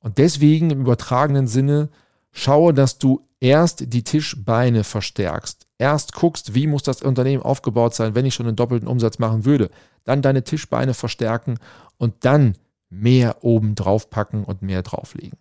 Und 0.00 0.18
deswegen 0.18 0.70
im 0.70 0.82
übertragenen 0.82 1.46
Sinne, 1.46 1.88
schaue, 2.32 2.72
dass 2.74 2.98
du 2.98 3.26
erst 3.40 3.92
die 3.92 4.04
Tischbeine 4.04 4.84
verstärkst, 4.84 5.66
erst 5.80 6.12
guckst, 6.12 6.54
wie 6.54 6.66
muss 6.66 6.82
das 6.82 7.02
Unternehmen 7.02 7.42
aufgebaut 7.42 7.94
sein, 7.94 8.14
wenn 8.14 8.26
ich 8.26 8.34
schon 8.34 8.46
einen 8.46 8.56
doppelten 8.56 8.88
Umsatz 8.88 9.18
machen 9.18 9.44
würde, 9.44 9.70
dann 10.04 10.22
deine 10.22 10.44
Tischbeine 10.44 10.94
verstärken 10.94 11.58
und 11.96 12.24
dann 12.24 12.56
mehr 12.90 13.42
oben 13.42 13.74
drauf 13.74 14.10
packen 14.10 14.44
und 14.44 14.62
mehr 14.62 14.82
drauflegen. 14.82 15.38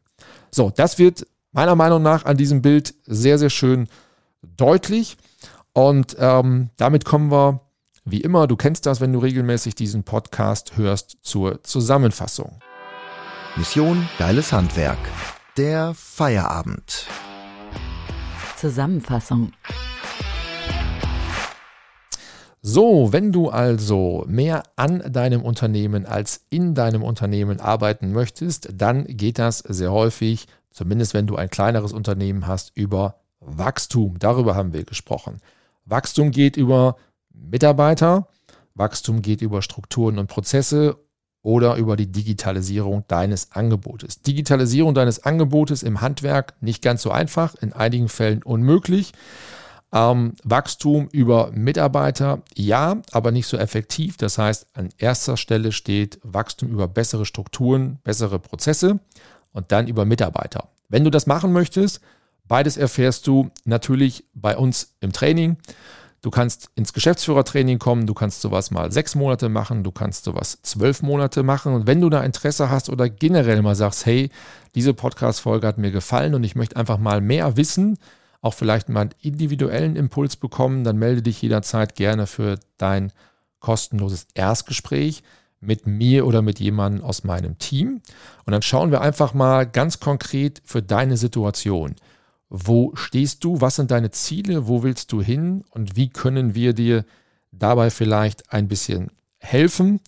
So, 0.51 0.71
das 0.75 0.97
wird 0.97 1.27
meiner 1.51 1.75
Meinung 1.75 2.01
nach 2.01 2.25
an 2.25 2.37
diesem 2.37 2.61
Bild 2.61 2.93
sehr, 3.05 3.37
sehr 3.37 3.49
schön 3.49 3.87
deutlich. 4.41 5.17
Und 5.73 6.15
ähm, 6.19 6.69
damit 6.77 7.05
kommen 7.05 7.31
wir, 7.31 7.61
wie 8.05 8.21
immer, 8.21 8.47
du 8.47 8.55
kennst 8.55 8.85
das, 8.85 9.01
wenn 9.01 9.13
du 9.13 9.19
regelmäßig 9.19 9.75
diesen 9.75 10.03
Podcast 10.03 10.77
hörst, 10.77 11.17
zur 11.21 11.63
Zusammenfassung. 11.63 12.59
Mission 13.55 14.07
Geiles 14.17 14.51
Handwerk. 14.53 14.99
Der 15.57 15.93
Feierabend. 15.95 17.07
Zusammenfassung. 18.55 19.51
So, 22.71 23.11
wenn 23.11 23.31
du 23.31 23.49
also 23.49 24.23
mehr 24.27 24.61
an 24.75 25.01
deinem 25.11 25.41
Unternehmen 25.41 26.05
als 26.05 26.45
in 26.51 26.75
deinem 26.75 27.01
Unternehmen 27.01 27.59
arbeiten 27.59 28.11
möchtest, 28.11 28.69
dann 28.75 29.05
geht 29.05 29.39
das 29.39 29.57
sehr 29.57 29.91
häufig, 29.91 30.45
zumindest 30.69 31.15
wenn 31.15 31.25
du 31.25 31.35
ein 31.35 31.49
kleineres 31.49 31.93
Unternehmen 31.93 32.45
hast, 32.45 32.71
über 32.75 33.15
Wachstum. 33.39 34.19
Darüber 34.19 34.53
haben 34.53 34.71
wir 34.71 34.83
gesprochen. 34.83 35.39
Wachstum 35.85 36.29
geht 36.29 36.57
über 36.57 36.97
Mitarbeiter, 37.33 38.27
Wachstum 38.75 39.23
geht 39.23 39.41
über 39.41 39.63
Strukturen 39.63 40.19
und 40.19 40.27
Prozesse 40.27 40.97
oder 41.41 41.75
über 41.75 41.95
die 41.95 42.11
Digitalisierung 42.11 43.03
deines 43.07 43.51
Angebotes. 43.51 44.21
Digitalisierung 44.21 44.93
deines 44.93 45.23
Angebotes 45.23 45.81
im 45.81 46.01
Handwerk 46.01 46.53
nicht 46.61 46.83
ganz 46.83 47.01
so 47.01 47.09
einfach, 47.09 47.55
in 47.55 47.73
einigen 47.73 48.09
Fällen 48.09 48.43
unmöglich. 48.43 49.13
Ähm, 49.91 50.33
Wachstum 50.43 51.09
über 51.11 51.51
Mitarbeiter, 51.51 52.43
ja, 52.55 53.01
aber 53.11 53.31
nicht 53.31 53.47
so 53.47 53.57
effektiv. 53.57 54.17
Das 54.17 54.37
heißt, 54.37 54.67
an 54.73 54.89
erster 54.97 55.35
Stelle 55.35 55.71
steht 55.71 56.19
Wachstum 56.23 56.69
über 56.69 56.87
bessere 56.87 57.25
Strukturen, 57.25 57.97
bessere 58.03 58.39
Prozesse 58.39 58.99
und 59.51 59.71
dann 59.71 59.87
über 59.87 60.05
Mitarbeiter. 60.05 60.69
Wenn 60.89 61.03
du 61.03 61.09
das 61.09 61.25
machen 61.25 61.53
möchtest, 61.53 62.01
beides 62.47 62.77
erfährst 62.77 63.25
du 63.25 63.49
natürlich 63.65 64.25
bei 64.33 64.55
uns 64.57 64.95
im 64.99 65.11
Training. 65.11 65.57
Du 66.21 66.31
kannst 66.31 66.69
ins 66.75 66.91
Geschäftsführertraining 66.91 67.79
kommen, 67.79 68.05
du 68.05 68.13
kannst 68.13 68.41
sowas 68.41 68.71
mal 68.71 68.91
sechs 68.91 69.15
Monate 69.15 69.47
machen, 69.47 69.83
du 69.83 69.91
kannst 69.91 70.25
sowas 70.25 70.59
zwölf 70.63 71.01
Monate 71.01 71.43
machen. 71.43 71.73
Und 71.73 71.87
wenn 71.87 72.01
du 72.01 72.09
da 72.09 72.21
Interesse 72.23 72.69
hast 72.69 72.89
oder 72.89 73.09
generell 73.09 73.61
mal 73.61 73.75
sagst, 73.75 74.05
hey, 74.05 74.29
diese 74.75 74.93
Podcast-Folge 74.93 75.65
hat 75.65 75.77
mir 75.77 75.91
gefallen 75.91 76.35
und 76.35 76.43
ich 76.43 76.55
möchte 76.55 76.75
einfach 76.75 76.97
mal 76.97 77.21
mehr 77.21 77.55
wissen, 77.55 77.97
auch 78.41 78.53
vielleicht 78.53 78.89
mal 78.89 79.01
einen 79.01 79.15
individuellen 79.21 79.95
Impuls 79.95 80.35
bekommen, 80.35 80.83
dann 80.83 80.97
melde 80.97 81.21
dich 81.21 81.41
jederzeit 81.41 81.95
gerne 81.95 82.27
für 82.27 82.59
dein 82.77 83.11
kostenloses 83.59 84.27
Erstgespräch 84.33 85.23
mit 85.59 85.87
mir 85.87 86.25
oder 86.25 86.41
mit 86.41 86.59
jemandem 86.59 87.03
aus 87.03 87.23
meinem 87.23 87.57
Team. 87.57 88.01
Und 88.45 88.51
dann 88.51 88.61
schauen 88.61 88.91
wir 88.91 89.01
einfach 89.01 89.33
mal 89.33 89.65
ganz 89.65 89.99
konkret 89.99 90.61
für 90.63 90.81
deine 90.81 91.17
Situation. 91.17 91.95
Wo 92.49 92.95
stehst 92.95 93.43
du? 93.43 93.61
Was 93.61 93.75
sind 93.75 93.91
deine 93.91 94.11
Ziele? 94.11 94.67
Wo 94.67 94.83
willst 94.83 95.11
du 95.11 95.21
hin? 95.21 95.63
Und 95.69 95.95
wie 95.95 96.09
können 96.09 96.55
wir 96.55 96.73
dir 96.73 97.05
dabei 97.51 97.89
vielleicht 97.89 98.51
ein 98.51 98.67
bisschen 98.67 99.11
helfen? 99.37 99.99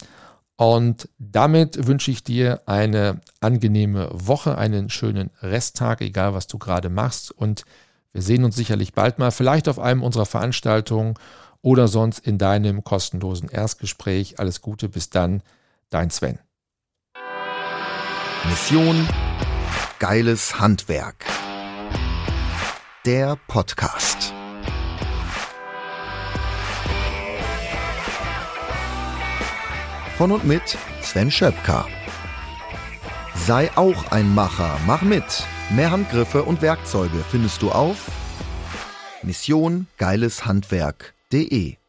Und 0.56 1.10
damit 1.18 1.88
wünsche 1.88 2.12
ich 2.12 2.24
dir 2.24 2.62
eine 2.66 3.20
angenehme 3.42 4.10
Woche, 4.14 4.58
einen 4.58 4.90
schönen 4.90 5.32
Resttag, 5.42 6.02
egal 6.02 6.34
was 6.34 6.48
du 6.48 6.58
gerade 6.58 6.90
machst. 6.90 7.32
Und 7.32 7.66
wir 8.14 8.22
sehen 8.22 8.44
uns 8.44 8.56
sicherlich 8.56 8.94
bald 8.94 9.20
mal, 9.20 9.32
vielleicht 9.32 9.70
auf 9.70 9.80
einem 9.80 10.04
unserer 10.04 10.26
Veranstaltungen 10.26 11.16
oder 11.62 11.88
sonst 11.88 12.20
in 12.20 12.38
deinem 12.38 12.84
kostenlosen 12.84 13.50
Erstgespräch. 13.50 14.40
Alles 14.40 14.62
Gute, 14.62 14.90
bis 14.90 15.10
dann, 15.10 15.42
dein 15.90 16.10
Sven. 16.10 16.40
Mission 18.50 19.08
Geiles 20.00 20.60
Handwerk. 20.60 21.26
Der 23.06 23.38
Podcast. 23.48 24.34
Von 30.18 30.32
und 30.32 30.44
mit 30.44 30.78
Sven 31.02 31.32
Schöpker. 31.32 31.88
Sei 33.36 33.72
auch 33.76 34.12
ein 34.12 34.36
Macher, 34.36 34.80
mach 34.86 35.02
mit. 35.02 35.46
Mehr 35.76 35.92
Handgriffe 35.92 36.44
und 36.44 36.62
Werkzeuge 36.62 37.24
findest 37.30 37.62
du 37.62 37.72
auf 37.72 38.12
Mission 39.24 39.88
Geileshandwerk.de 39.98 41.81